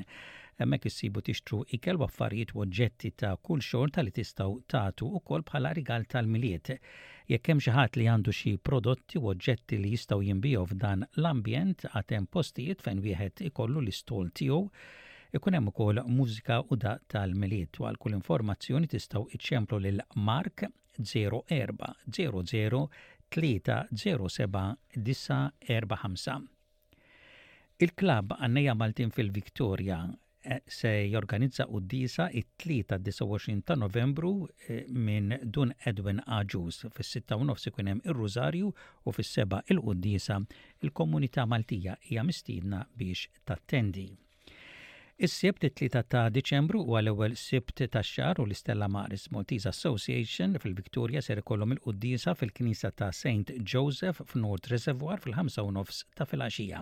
Hemmhekk 0.62 0.88
issibu 0.90 1.22
tixtru 1.30 1.60
ikel 1.78 2.00
u 2.00 2.08
u 2.08 2.62
oġġetti 2.66 3.12
ta' 3.24 3.34
kull 3.48 3.60
xogħol 3.68 3.92
tal-li 3.98 4.16
tistgħu 4.20 4.58
tagħtu 4.76 5.10
wkoll 5.20 5.46
bħala 5.52 5.74
rigal 5.80 6.08
tal-miliet. 6.16 6.74
Jekk 7.30 7.50
hemm 7.54 7.64
xi 7.66 7.76
ħadd 7.78 8.00
li 8.00 8.08
għandu 8.16 8.32
xi 8.36 8.56
prodotti 8.70 9.20
u 9.22 9.28
oġġetti 9.36 9.78
li 9.84 9.92
jistgħu 9.94 10.22
jinbiju 10.32 10.66
f'dan 10.74 11.06
l-ambjent 11.20 11.86
għad 11.94 12.16
hemm 12.16 12.32
postijiet 12.38 12.82
fejn 12.88 13.04
wieħed 13.06 13.46
ikollu 13.52 13.84
l-istol 13.86 14.32
tiegħu 14.42 14.64
ikun 15.38 15.54
hemm 15.54 15.68
ukoll 15.70 15.98
mużika 16.10 16.56
u 16.72 16.76
da 16.84 16.92
tal-miliet 17.14 17.74
u 17.80 17.82
għal 17.86 17.98
kull 18.02 18.14
informazzjoni 18.18 18.88
tistgħu 18.90 19.22
iċċemplu 19.38 19.78
lil 19.84 20.00
Mark 20.30 20.58
04 20.98 21.38
00 22.18 22.86
307 23.38 26.36
Il-klab 27.86 28.28
għannija 28.40 28.74
Maltin 28.76 29.12
fil-Viktoria 29.14 29.98
eh, 30.10 30.52
se 30.68 30.90
jorganizza 31.14 31.64
u 31.72 31.78
disa 31.80 32.26
it-3-29 32.32 33.62
ta' 33.68 33.76
novembru 33.80 34.32
eh, 34.68 34.82
minn 34.90 35.30
Dun 35.44 35.72
Edwin 35.92 36.20
Aġus. 36.26 36.78
Fis-6 36.96 37.56
se 37.64 37.70
kunem 37.72 38.00
il 38.04 38.14
rużarju 38.20 38.68
u 39.06 39.08
fis-7 39.16 39.40
il 39.72 39.80
qudisa 39.86 40.36
il-komunità 40.84 41.46
Maltija 41.48 41.96
hija 42.10 42.24
mistiedna 42.24 42.84
biex 42.98 43.20
tattendi. 43.46 44.10
Is-sibt 45.20 45.66
it-3 45.68 45.90
ta' 46.08 46.20
Diċembru 46.32 46.80
u 46.86 46.94
għal-ewwel 46.96 47.34
sibt 47.36 47.82
tax 47.92 48.08
xar 48.16 48.40
u 48.40 48.46
l-Istella 48.46 48.88
Maris 48.88 49.26
Maltese 49.36 49.68
Association 49.68 50.54
fil-Viktoria 50.64 51.20
ser 51.22 51.42
ikollhom 51.42 51.74
il-qudiesa 51.76 52.38
fil-Knisa 52.40 52.94
ta' 52.96 53.10
St. 53.12 53.52
Joseph 53.68 54.22
f'Nord 54.32 54.70
Reservoir 54.72 55.20
fil-5 55.20 55.68
nofs 55.76 56.00
ta' 56.16 56.24
filgħaxija. 56.24 56.80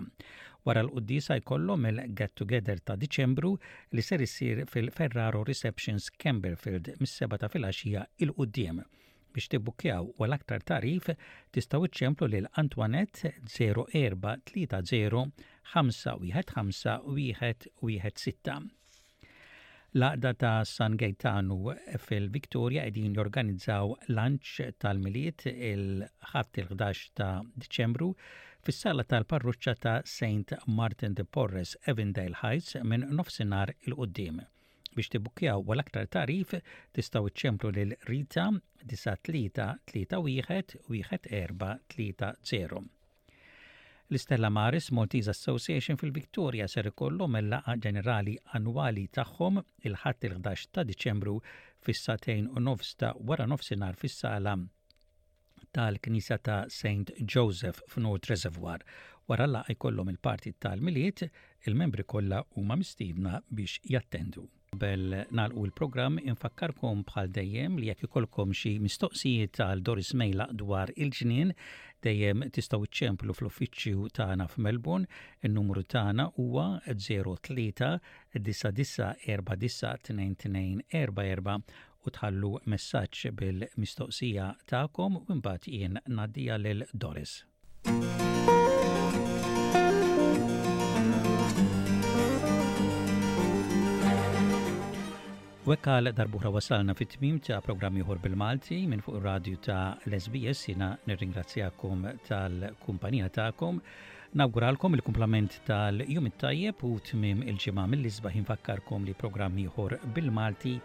Wara 0.68 0.84
l-qudiesa 0.86 1.40
jkollhom 1.40 1.90
il-Get 1.90 2.36
Together 2.38 2.78
ta' 2.78 2.94
Diċembru 3.02 3.50
li 3.96 4.06
ser 4.06 4.22
isir 4.22 4.62
fil-Ferraro 4.70 5.42
Receptions 5.50 6.06
Camberfield 6.22 6.94
mis-seba 7.02 7.42
ta' 7.42 7.50
filgħaxija 7.50 8.06
il-qudiem 8.22 8.84
biex 9.28 9.50
tibbukjaw 9.52 10.06
u 10.16 10.24
l-aktar 10.24 10.62
tarif 10.66 11.10
tistaw 11.52 11.82
iċċemplu 11.84 12.26
lil 12.32 12.46
Antoinette 12.58 13.34
0430 13.52 15.26
5 15.70 16.12
wieħed 16.24 16.50
5 16.50 17.04
wieħed 17.82 18.16
sitta. 18.20 18.54
Laqda 19.92 20.30
ta' 20.40 20.62
San 20.68 20.96
Gaetanu 21.00 21.74
fil-Viktoria 22.06 22.82
edin 22.88 23.12
jorganizzaw 23.16 23.92
lanċ 24.12 24.66
tal-miliet 24.84 25.44
il-ħabt 25.50 26.58
il-11 26.62 27.08
ta' 27.20 27.30
Deċembru 27.64 28.08
fis-sala 28.64 29.02
tal-parruċċa 29.04 29.74
ta' 29.84 29.96
St. 30.08 30.50
Martin 30.78 31.14
de 31.20 31.24
Porres 31.26 31.76
Evendale 31.92 32.36
Heights 32.42 32.76
minn 32.84 33.04
nofsinhar 33.20 33.70
il-qoddim. 33.88 34.36
Biex 34.94 35.08
u 35.16 35.18
l 35.72 35.80
aktar 35.84 36.06
tarif 36.10 36.50
tistaw 36.96 37.24
iċċemplu 37.28 37.70
lil 37.76 37.92
Rita 38.08 38.46
9 38.56 39.18
3 39.30 39.50
3 39.94 40.06
1 42.52 42.88
L-Istella 44.10 44.48
Maris 44.48 44.88
Maltese 44.96 45.28
Association 45.32 45.98
fil-Victoria 46.00 46.64
ser 46.72 46.86
ikollhom 46.90 47.34
il-laqa 47.40 47.74
ġenerali 47.86 48.32
annwali 48.58 49.02
tagħhom 49.18 49.60
il-ħadd 49.90 50.28
il-11 50.30 50.70
ta' 50.78 50.84
Diċembru 50.92 51.34
fis-satejn 51.88 52.48
u 52.56 52.62
nofs 52.70 52.94
ta' 53.04 53.12
wara 53.30 53.46
nofsinhar 53.52 54.00
fis-sala 54.00 54.56
tal-Knisa 55.76 56.38
ta' 56.50 56.58
St. 56.78 57.12
Joseph 57.36 57.84
f'Nord 57.92 58.30
Reservoir. 58.32 58.80
Wara 59.28 59.50
laqa 59.54 59.76
jkollhom 59.76 60.08
il-parti 60.14 60.54
tal-miliet, 60.56 61.26
il-membri 61.68 62.08
kollha 62.14 62.40
huma 62.56 62.80
mistiedna 62.80 63.42
biex 63.52 63.76
jattendu 63.92 64.48
qabel 64.78 65.14
nalqu 65.34 65.64
il-programm 65.66 66.18
infakkarkom 66.22 67.02
bħal 67.08 67.28
dejjem 67.34 67.78
li 67.80 67.86
jekk 67.90 68.02
ikolkom 68.08 68.50
xi 68.54 68.72
mistoqsijiet 68.80 69.56
għal 69.64 69.82
Doris 69.82 70.12
Mejla 70.14 70.46
dwar 70.60 70.88
il-ġnien 70.94 71.52
dejjem 72.02 72.42
tistgħu 72.54 72.84
ċemplu 73.00 73.32
fl-uffiċċju 73.34 73.98
tagħna 74.18 74.44
f'Melbourne. 74.52 75.06
In-numru 75.42 75.82
tagħna 75.82 76.24
huwa 76.38 76.66
03 76.86 78.00
99 78.38 80.80
u 81.98 82.10
tħallu 82.14 82.54
messaġġ 82.72 83.18
bil-mistoqsija 83.40 84.46
tagħkom 84.74 85.12
u 85.18 85.20
mbagħad 85.40 85.64
jien 85.74 85.94
ngħaddija 86.06 86.54
lil 86.62 86.80
Doris. 86.94 87.32
Wekka 95.68 95.98
għal 96.00 96.14
darbuħra 96.16 96.48
wasalna 96.52 96.94
fit 96.96 97.10
tmim 97.12 97.34
ta' 97.44 97.58
programmi 97.60 98.00
uħor 98.00 98.22
bil-Malti 98.24 98.76
minn 98.88 99.02
fuq 99.04 99.18
radju 99.20 99.58
ta' 99.66 99.98
Lesbies 100.08 100.62
jina 100.70 100.94
nirringrazzjakom 101.04 102.06
tal-kumpanija 102.24 103.28
ta'kom. 103.36 103.82
Nawguralkom 104.40 104.96
il-kumplament 104.96 105.58
tal-jum 105.68 106.30
it-tajjeb 106.30 106.80
u 106.88 106.94
tmim 107.10 107.42
il-ġimgħa 107.52 107.84
mill-isbaħ 107.92 108.40
infakkarkom 108.40 109.04
li 109.10 109.16
programmi 109.20 109.68
uħor 109.68 109.98
bil-Malti 110.16 110.78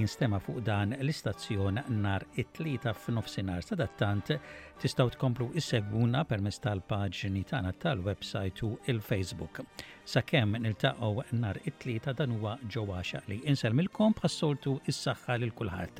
jinstema 0.00 0.40
fuq 0.42 0.56
dan 0.68 0.92
l-istazzjon 1.00 1.80
nar 2.02 2.24
it-tlieta 2.42 2.92
f'nofsinhar 3.02 3.64
sadattant 3.66 4.30
tistgħu 4.82 5.08
tkomplu 5.16 5.46
issegwuna 5.60 6.20
permezz 6.30 6.58
tal-paġni 6.66 7.42
tagħna 7.50 7.72
tal-website 7.84 8.58
u 8.68 8.70
il-Facebook. 8.92 9.54
Sakemm 10.16 10.50
niltaqgħu 10.66 11.14
nar 11.44 11.56
it-tlieta 11.64 12.10
dan 12.22 12.34
huwa 12.38 12.52
ġewwa 12.76 13.00
li 13.32 13.38
inselmilkom 13.52 14.10
bħassoltu 14.20 14.72
is-saħħa 14.94 15.32
lil 15.42 15.54
kulħadd. 15.62 15.96